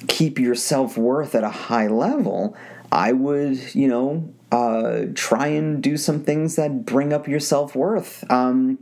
keep 0.07 0.39
your 0.39 0.55
self-worth 0.55 1.35
at 1.35 1.43
a 1.43 1.51
high 1.51 1.89
level 1.89 2.57
I 2.93 3.11
would 3.13 3.75
you 3.75 3.89
know 3.89 4.33
uh, 4.53 5.03
try 5.15 5.49
and 5.49 5.83
do 5.83 5.97
some 5.97 6.23
things 6.23 6.57
that 6.57 6.85
bring 6.85 7.13
up 7.13 7.27
your 7.27 7.41
self-worth 7.41 8.25
um, 8.31 8.79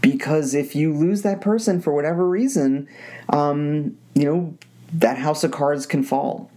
because 0.00 0.54
if 0.54 0.74
you 0.74 0.92
lose 0.92 1.22
that 1.22 1.40
person 1.40 1.80
for 1.80 1.92
whatever 1.92 2.28
reason, 2.28 2.88
um, 3.30 3.96
you 4.14 4.24
know 4.24 4.54
that 4.92 5.18
house 5.18 5.44
of 5.44 5.50
cards 5.50 5.86
can 5.86 6.02
fall. 6.02 6.50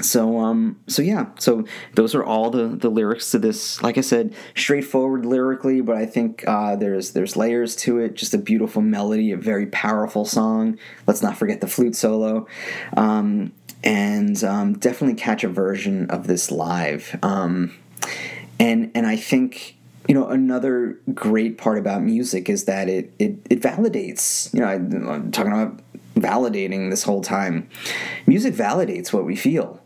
So 0.00 0.38
um, 0.40 0.78
so 0.86 1.02
yeah, 1.02 1.26
so 1.38 1.64
those 1.94 2.14
are 2.14 2.24
all 2.24 2.50
the 2.50 2.68
the 2.68 2.90
lyrics 2.90 3.30
to 3.30 3.38
this. 3.38 3.82
Like 3.82 3.96
I 3.98 4.02
said, 4.02 4.34
straightforward 4.54 5.24
lyrically, 5.24 5.80
but 5.80 5.96
I 5.96 6.06
think 6.06 6.44
uh, 6.46 6.76
there's 6.76 7.12
there's 7.12 7.36
layers 7.36 7.74
to 7.76 7.98
it. 7.98 8.14
Just 8.14 8.34
a 8.34 8.38
beautiful 8.38 8.82
melody, 8.82 9.32
a 9.32 9.36
very 9.36 9.66
powerful 9.66 10.24
song. 10.24 10.78
Let's 11.06 11.22
not 11.22 11.36
forget 11.36 11.60
the 11.60 11.66
flute 11.66 11.96
solo. 11.96 12.46
Um, 12.96 13.52
and 13.86 14.42
um, 14.42 14.76
definitely 14.78 15.14
catch 15.14 15.44
a 15.44 15.48
version 15.48 16.10
of 16.10 16.26
this 16.26 16.50
live. 16.50 17.16
Um, 17.22 17.74
and 18.58 18.90
and 18.94 19.06
I 19.06 19.16
think 19.16 19.76
you 20.08 20.14
know 20.14 20.28
another 20.28 20.98
great 21.14 21.56
part 21.56 21.78
about 21.78 22.02
music 22.02 22.48
is 22.48 22.64
that 22.64 22.88
it 22.88 23.12
it, 23.18 23.38
it 23.48 23.60
validates 23.60 24.52
you 24.54 24.60
know 24.60 24.66
I, 24.66 24.74
i'm 24.74 25.32
talking 25.32 25.52
about 25.52 25.80
validating 26.14 26.90
this 26.90 27.02
whole 27.02 27.22
time 27.22 27.68
music 28.24 28.54
validates 28.54 29.12
what 29.12 29.24
we 29.24 29.34
feel 29.34 29.82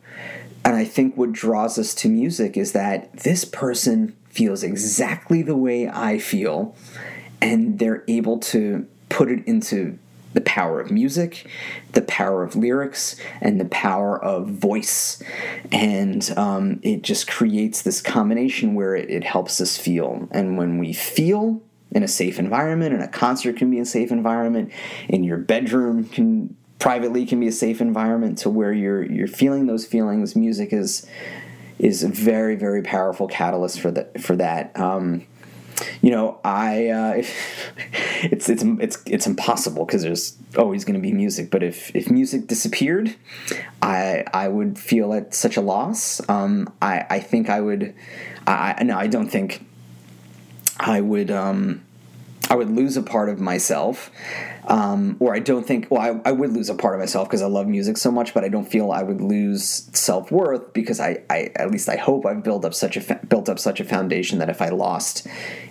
and 0.63 0.77
i 0.77 0.85
think 0.85 1.17
what 1.17 1.33
draws 1.33 1.79
us 1.79 1.95
to 1.95 2.09
music 2.11 2.59
is 2.59 2.73
that 2.73 3.11
this 3.15 3.47
person 3.47 4.15
feels 4.29 4.63
exactly 4.63 5.41
the 5.41 5.57
way 5.57 5.89
i 5.89 6.19
feel 6.19 6.77
and 7.41 7.79
they're 7.79 8.05
able 8.07 8.39
to 8.39 8.87
put 9.09 9.31
it 9.31 9.43
into 9.47 9.99
the 10.33 10.41
power 10.41 10.81
of 10.81 10.91
music, 10.91 11.49
the 11.93 12.03
power 12.03 12.43
of 12.43 12.55
lyrics, 12.55 13.17
and 13.41 13.61
the 13.61 13.65
power 13.67 14.23
of 14.23 14.49
voice. 14.49 15.23
And 15.73 16.31
um, 16.37 16.81
it 16.83 17.03
just 17.03 17.27
creates 17.29 17.83
this 17.83 18.01
combination 18.01 18.75
where 18.75 18.95
it, 18.95 19.11
it 19.11 19.25
helps 19.25 19.61
us 19.61 19.77
feel. 19.77 20.29
And 20.31 20.57
when 20.57 20.79
we 20.79 20.93
feel 20.93 21.63
in 21.91 22.03
a 22.05 22.09
safe 22.09 22.39
environment, 22.39 22.95
and 22.95 23.03
a 23.03 23.09
concert 23.09 23.57
can 23.57 23.71
be 23.71 23.81
a 23.81 23.85
safe 23.85 24.13
environment, 24.13 24.73
in 25.09 25.25
your 25.25 25.39
bedroom 25.39 26.05
can 26.05 26.57
privately 26.79 27.27
can 27.27 27.39
be 27.39 27.47
a 27.47 27.53
safe 27.53 27.81
environment 27.81 28.39
to 28.39 28.51
where 28.51 28.73
you're 28.73 29.05
you're 29.05 29.29
feeling 29.29 29.67
those 29.67 29.87
feelings. 29.87 30.37
Music 30.37 30.73
is 30.73 31.07
is 31.79 32.03
a 32.03 32.09
very 32.09 32.57
very 32.57 32.83
powerful 32.83 33.27
catalyst 33.27 33.81
for 33.81 33.91
that 33.91 34.21
for 34.21 34.37
that. 34.37 34.79
Um, 34.79 35.27
you 36.03 36.11
know, 36.11 36.39
I 36.45 36.89
uh, 36.89 37.13
it's 38.23 38.49
it's 38.49 38.63
it's 38.63 38.99
it's 39.07 39.27
impossible 39.27 39.85
because 39.85 40.03
there's 40.03 40.37
always 40.57 40.85
going 40.85 40.95
to 40.95 41.01
be 41.01 41.13
music. 41.13 41.51
But 41.51 41.63
if 41.63 41.95
if 41.95 42.11
music 42.11 42.47
disappeared, 42.47 43.15
I 43.83 44.25
I 44.33 44.49
would 44.49 44.79
feel 44.79 45.13
at 45.13 45.35
such 45.35 45.57
a 45.57 45.61
loss. 45.61 46.21
Um, 46.29 46.73
I 46.81 47.07
I 47.11 47.21
think 47.21 47.49
I 47.51 47.61
would. 47.61 47.95
I 48.47 48.83
no, 48.85 48.99
I 48.99 49.07
don't 49.07 49.29
think 49.29 49.65
I 50.79 51.01
would. 51.01 51.31
Um, 51.31 51.83
I 52.51 52.57
would 52.57 52.71
lose 52.71 52.97
a 52.97 53.03
part 53.03 53.29
of 53.29 53.41
myself 53.41 54.11
um, 54.71 55.17
or 55.19 55.35
I 55.35 55.41
don't 55.41 55.67
think. 55.67 55.89
Well, 55.91 56.01
I, 56.01 56.29
I 56.29 56.33
would 56.33 56.53
lose 56.53 56.71
a 56.71 56.75
part 56.75 56.95
of 56.95 57.01
myself 57.01 57.29
because 57.29 57.43
I 57.43 57.47
love 57.47 57.67
music 57.67 57.97
so 57.97 58.11
much, 58.11 58.33
but 58.33 58.45
I 58.45 58.49
don't 58.49 58.71
feel 58.71 58.93
I 58.93 59.03
would 59.03 59.21
lose 59.21 59.91
self 59.93 60.31
worth 60.31 60.73
because 60.73 61.01
I, 61.01 61.23
I, 61.29 61.51
at 61.57 61.71
least 61.71 61.89
I 61.89 61.97
hope 61.97 62.25
I've 62.27 62.45
built 62.45 62.65
up 62.65 62.75
such 62.75 62.97
a 62.97 63.21
built 63.29 63.49
up 63.49 63.59
such 63.59 63.81
a 63.81 63.85
foundation 63.85 64.39
that 64.39 64.49
if 64.49 64.63
I 64.63 64.69
lost 64.69 65.27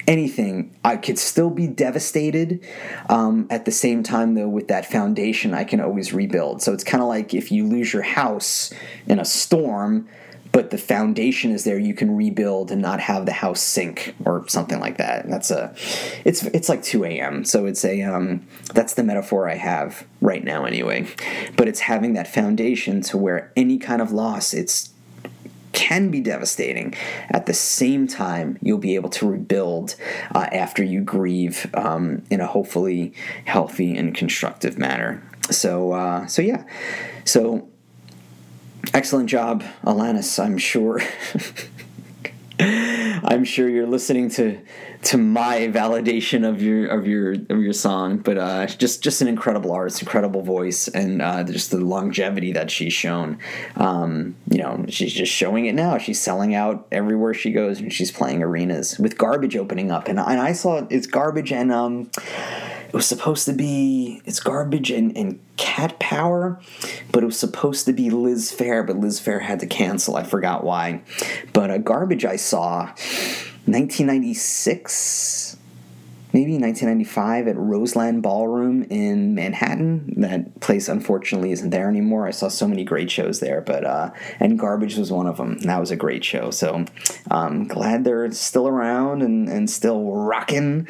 anything, 0.08 0.76
I 0.84 0.98
could 0.98 1.18
still 1.18 1.50
be 1.50 1.68
devastated. 1.68 2.66
Um, 3.08 3.48
at 3.50 3.66
the 3.66 3.72
same 3.72 4.04
time, 4.04 4.36
though, 4.36 4.50
with 4.50 4.68
that 4.68 4.86
foundation, 4.86 5.54
I 5.54 5.64
can 5.64 5.80
always 5.80 6.14
rebuild. 6.14 6.62
So 6.62 6.74
it's 6.74 6.84
kind 6.84 7.02
of 7.02 7.08
like 7.08 7.34
if 7.34 7.52
you 7.52 7.66
lose 7.66 7.94
your 7.94 8.04
house 8.04 8.74
in 9.08 9.20
a 9.20 9.26
storm 9.26 10.10
but 10.52 10.72
the 10.72 10.78
foundation 10.78 11.52
is 11.52 11.64
there 11.64 11.78
you 11.78 11.94
can 11.94 12.16
rebuild 12.16 12.72
and 12.72 12.82
not 12.82 13.00
have 13.00 13.26
the 13.26 13.32
house 13.32 13.62
sink 13.62 14.16
or 14.26 14.48
something 14.48 14.80
like 14.80 14.98
that 14.98 15.24
and 15.24 15.34
that's 15.34 15.52
a 15.52 15.74
it's 16.26 16.44
it's 16.46 16.70
like 16.70 16.84
2 16.84 17.06
a.m 17.06 17.46
so 17.46 17.66
it's 17.66 17.86
a 17.86 18.02
um, 18.02 18.46
that's 18.74 18.94
the 18.94 19.04
metaphor 19.04 19.50
i 19.50 19.56
have 19.56 20.06
right 20.22 20.44
now 20.44 20.66
anyway 20.66 21.08
but 21.56 21.68
it's 21.68 21.82
having 21.82 22.14
that 22.14 22.28
foundation 22.28 23.02
to 23.02 23.18
where 23.18 23.52
any 23.56 23.78
kind 23.78 24.02
of 24.02 24.12
loss 24.12 24.54
it's 24.54 24.92
can 25.72 26.12
be 26.12 26.20
devastating. 26.20 26.94
At 27.30 27.46
the 27.46 27.54
same 27.54 28.06
time, 28.06 28.58
you'll 28.62 28.80
be 28.80 28.96
able 28.96 29.10
to 29.12 29.28
rebuild 29.28 29.96
uh, 30.36 30.48
after 30.52 30.84
you 30.84 31.02
grieve 31.02 31.68
um, 31.74 32.24
in 32.30 32.42
a 32.42 32.48
hopefully 32.48 33.14
healthy 33.46 33.96
and 33.96 34.14
constructive 34.14 34.78
manner. 34.78 35.24
So, 35.50 35.94
uh, 35.94 36.28
so 36.28 36.42
yeah. 36.42 36.66
So 37.24 37.69
excellent 38.94 39.30
job, 39.30 39.64
Alanis. 39.84 40.44
I'm 40.44 40.58
sure. 40.58 41.02
I'm 42.62 43.46
sure 43.46 43.70
you're 43.70 43.88
listening 43.88 44.30
to 44.32 44.60
to 45.02 45.18
my 45.18 45.70
validation 45.70 46.48
of 46.48 46.62
your 46.62 46.88
of 46.88 47.08
your 47.08 47.34
of 47.34 47.62
your 47.62 47.72
song, 47.72 48.18
but 48.18 48.38
uh, 48.38 48.66
just 48.66 49.02
just 49.02 49.22
an 49.22 49.30
incredible 49.30 49.72
artist, 49.72 50.02
incredible 50.02 50.42
voice, 50.42 50.90
and 50.90 51.22
uh, 51.22 51.44
just 51.46 51.72
the 51.72 51.80
longevity 51.80 52.52
that 52.52 52.70
she's 52.70 52.92
shown. 52.92 53.40
Um, 53.78 54.36
you 54.50 54.58
know, 54.58 54.86
she's 54.90 55.14
just 55.14 55.32
showing 55.32 55.68
it 55.68 55.76
now. 55.76 55.98
She's 55.98 56.20
selling 56.20 56.54
out 56.54 56.86
everywhere 56.92 57.34
she 57.34 57.52
goes, 57.52 57.80
and 57.80 57.94
she's 57.94 58.12
playing 58.12 58.44
arenas 58.44 59.00
with 59.00 59.18
Garbage 59.18 59.56
opening 59.56 59.90
up, 59.90 60.10
and, 60.10 60.20
and 60.20 60.40
I 60.42 60.52
saw 60.52 60.86
it's 60.90 61.08
Garbage 61.08 61.54
and 61.54 61.72
um, 61.72 62.12
it 62.90 62.96
was 62.96 63.06
supposed 63.06 63.46
to 63.46 63.54
be 63.54 64.22
it's 64.26 64.40
garbage 64.40 64.92
and, 64.92 65.16
and 65.16 65.40
cat 65.58 66.00
power 66.00 66.60
but 67.12 67.24
it 67.24 67.26
was 67.26 67.38
supposed 67.40 67.86
to 67.86 67.94
be 67.94 68.10
liz 68.10 68.52
Phair, 68.52 68.86
but 68.86 68.98
liz 68.98 69.22
Phair 69.22 69.42
had 69.42 69.60
to 69.62 69.68
cancel. 69.68 70.16
I 70.16 70.24
forgot 70.24 70.64
why. 70.64 71.04
But 71.54 71.72
a 71.72 71.80
garbage 71.80 72.26
i 72.26 72.36
saw 72.36 72.88
1996 73.66 75.58
maybe 76.32 76.58
1995 76.58 77.48
at 77.48 77.58
Roseland 77.58 78.22
Ballroom 78.22 78.84
in 78.84 79.34
Manhattan. 79.34 80.14
That 80.18 80.60
place 80.60 80.88
unfortunately 80.88 81.52
isn't 81.52 81.72
there 81.72 81.90
anymore. 81.90 82.28
I 82.28 82.32
saw 82.32 82.50
so 82.50 82.68
many 82.68 82.84
great 82.84 83.10
shows 83.10 83.40
there, 83.40 83.62
but 83.62 83.84
uh, 83.84 84.12
and 84.40 84.60
Garbage 84.60 84.96
was 84.96 85.12
one 85.12 85.28
of 85.28 85.38
them. 85.38 85.60
That 85.60 85.80
was 85.80 85.92
a 85.92 85.96
great 85.96 86.24
show. 86.24 86.52
So 86.52 86.86
um, 87.32 87.68
glad 87.68 88.04
they're 88.04 88.32
still 88.32 88.68
around 88.68 89.22
and, 89.22 89.50
and 89.50 89.70
still 89.70 90.12
rocking. 90.12 90.88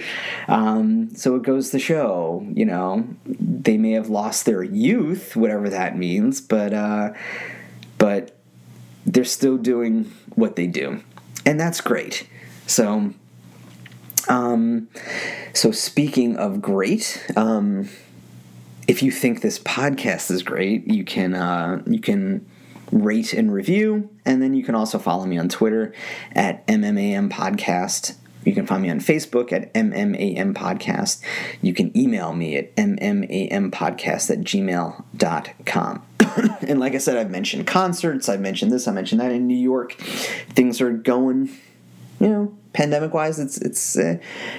Um, 0.47 1.15
so 1.15 1.36
it 1.36 1.43
goes 1.43 1.69
to 1.71 1.80
show, 1.80 2.45
you 2.54 2.65
know, 2.65 3.08
they 3.25 3.78
may 3.78 3.91
have 3.91 4.10
lost 4.10 4.45
their 4.45 4.63
youth, 4.63 5.36
whatever 5.36 5.69
that 5.69 5.97
means, 5.97 6.41
but 6.41 6.73
uh, 6.73 7.13
but 7.97 8.36
they're 9.06 9.23
still 9.23 9.58
doing 9.58 10.12
what 10.36 10.56
they 10.56 10.67
do, 10.67 11.02
and 11.45 11.60
that's 11.60 11.82
great. 11.82 12.28
So 12.67 13.13
um, 14.27 14.88
so 15.53 15.71
speaking 15.71 16.36
of 16.38 16.62
great, 16.62 17.25
um, 17.36 17.89
if 18.88 19.03
you 19.03 19.12
think 19.12 19.41
this 19.41 19.60
podcast 19.60 20.32
is 20.32 20.43
great, 20.43 20.88
you 20.88 21.05
can 21.05 21.34
uh, 21.36 21.82
you 21.86 21.99
can 21.99 22.45
rate 22.91 23.34
and 23.34 23.53
review, 23.53 24.10
and 24.25 24.41
then 24.41 24.53
you 24.53 24.63
can 24.63 24.75
also 24.75 24.97
follow 24.99 25.25
me 25.25 25.38
on 25.38 25.47
Twitter 25.47 25.93
at 26.34 26.65
MMAM 26.67 27.29
Podcast. 27.29 28.15
You 28.45 28.53
can 28.53 28.65
find 28.65 28.82
me 28.82 28.89
on 28.89 28.99
Facebook 28.99 29.51
at 29.51 29.73
MMAM 29.73 30.53
Podcast. 30.53 31.21
You 31.62 31.73
can 31.73 31.95
email 31.95 32.34
me 32.34 32.55
at 32.55 32.75
MMAMPodcast 32.77 34.32
at 34.32 34.39
gmail.com. 34.39 36.05
and 36.67 36.79
like 36.79 36.95
I 36.95 36.97
said, 36.97 37.17
I've 37.17 37.32
mentioned 37.32 37.67
concerts, 37.67 38.29
I've 38.29 38.41
mentioned 38.41 38.71
this, 38.71 38.88
I 38.88 38.91
mentioned 38.91 39.21
that 39.21 39.32
in 39.32 39.47
New 39.47 39.58
York. 39.58 39.93
Things 39.93 40.82
are 40.82 40.91
going, 40.91 41.49
you 42.19 42.27
know, 42.27 42.58
pandemic 42.73 43.13
wise 43.13 43.39
it's 43.39 43.58
it's 43.58 43.97
uh, 43.97 44.17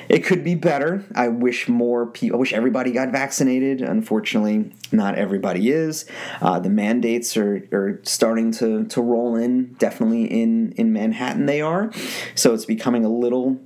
it 0.09 0.25
could 0.25 0.43
be 0.43 0.55
better. 0.55 1.05
I 1.15 1.29
wish 1.29 1.69
more 1.69 2.07
people 2.07 2.37
i 2.37 2.41
wish 2.41 2.53
everybody 2.53 2.91
got 2.93 3.11
vaccinated. 3.11 3.83
Unfortunately 3.83 4.73
not 4.93 5.15
everybody 5.15 5.71
is. 5.71 6.07
Uh, 6.41 6.59
the 6.59 6.71
mandates 6.71 7.37
are, 7.37 7.67
are 7.73 8.01
starting 8.03 8.51
to 8.53 8.85
to 8.87 9.01
roll 9.01 9.37
in 9.37 9.75
definitely 9.75 10.25
in 10.25 10.73
in 10.73 10.93
manhattan 10.93 11.47
they 11.47 11.61
are. 11.61 11.93
So 12.35 12.55
it's 12.55 12.65
becoming 12.65 13.05
a 13.05 13.11
little 13.11 13.61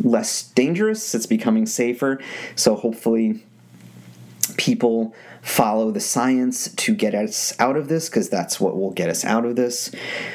less 0.00 0.42
dangerous. 0.50 1.14
It's 1.14 1.26
becoming 1.26 1.64
safer. 1.64 2.20
So 2.54 2.74
hopefully 2.74 3.45
people 4.56 5.14
follow 5.42 5.92
the 5.92 6.00
science 6.00 6.68
to 6.74 6.92
get 6.92 7.14
us 7.14 7.54
out 7.60 7.76
of 7.76 7.86
this 7.86 8.08
because 8.08 8.28
that's 8.28 8.58
what 8.58 8.76
will 8.76 8.90
get 8.90 9.08
us 9.08 9.24
out 9.24 9.44
of 9.44 9.54
this. 9.54 9.92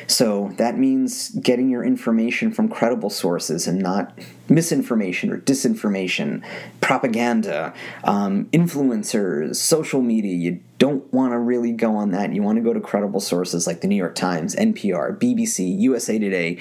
So 0.08 0.54
that 0.58 0.78
means 0.78 1.30
getting 1.32 1.70
your 1.70 1.84
information 1.84 2.52
from 2.52 2.70
credible 2.70 3.10
sources 3.10 3.68
and 3.68 3.80
not 3.80 4.18
misinformation 4.48 5.30
or 5.30 5.38
disinformation, 5.40 6.44
propaganda, 6.80 7.74
um, 8.06 8.46
influencers, 8.46 9.58
social 9.58 10.02
media. 10.02 10.34
You 10.34 10.62
don't 10.78 11.12
want 11.14 11.34
to 11.34 11.38
really 11.38 11.74
go 11.74 11.98
on 11.98 12.12
that. 12.12 12.34
You 12.34 12.42
want 12.42 12.58
to 12.58 12.64
go 12.64 12.74
to 12.74 12.80
credible 12.80 13.20
sources 13.20 13.68
like 13.68 13.82
the 13.82 13.88
New 13.88 13.96
York 13.96 14.16
Times, 14.16 14.56
NPR, 14.56 15.18
BBC, 15.20 15.78
USA 15.82 16.20
Today. 16.20 16.58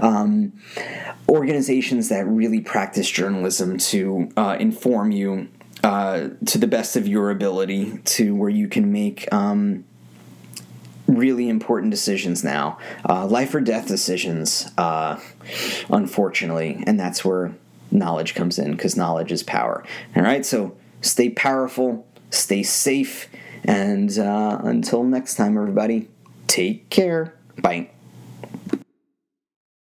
Um, 0.00 0.52
organizations 1.28 2.08
that 2.08 2.26
really 2.26 2.60
practice 2.60 3.08
journalism 3.10 3.78
to 3.78 4.28
uh, 4.36 4.56
inform 4.58 5.12
you 5.12 5.48
uh, 5.82 6.28
to 6.46 6.58
the 6.58 6.66
best 6.66 6.96
of 6.96 7.08
your 7.08 7.30
ability 7.30 7.98
to 8.04 8.34
where 8.34 8.50
you 8.50 8.68
can 8.68 8.92
make 8.92 9.32
um, 9.32 9.84
really 11.06 11.48
important 11.48 11.90
decisions 11.90 12.44
now, 12.44 12.78
uh, 13.08 13.26
life 13.26 13.54
or 13.54 13.60
death 13.60 13.88
decisions, 13.88 14.70
uh, 14.78 15.18
unfortunately, 15.90 16.82
and 16.86 16.98
that's 16.98 17.24
where 17.24 17.52
knowledge 17.90 18.34
comes 18.34 18.58
in 18.58 18.72
because 18.72 18.96
knowledge 18.96 19.32
is 19.32 19.42
power. 19.42 19.84
All 20.16 20.22
right, 20.22 20.44
so 20.44 20.76
stay 21.00 21.30
powerful, 21.30 22.06
stay 22.30 22.62
safe, 22.62 23.28
and 23.64 24.18
uh, 24.18 24.60
until 24.62 25.04
next 25.04 25.34
time, 25.36 25.56
everybody, 25.56 26.08
take 26.46 26.88
care. 26.90 27.34
Bye. 27.60 27.90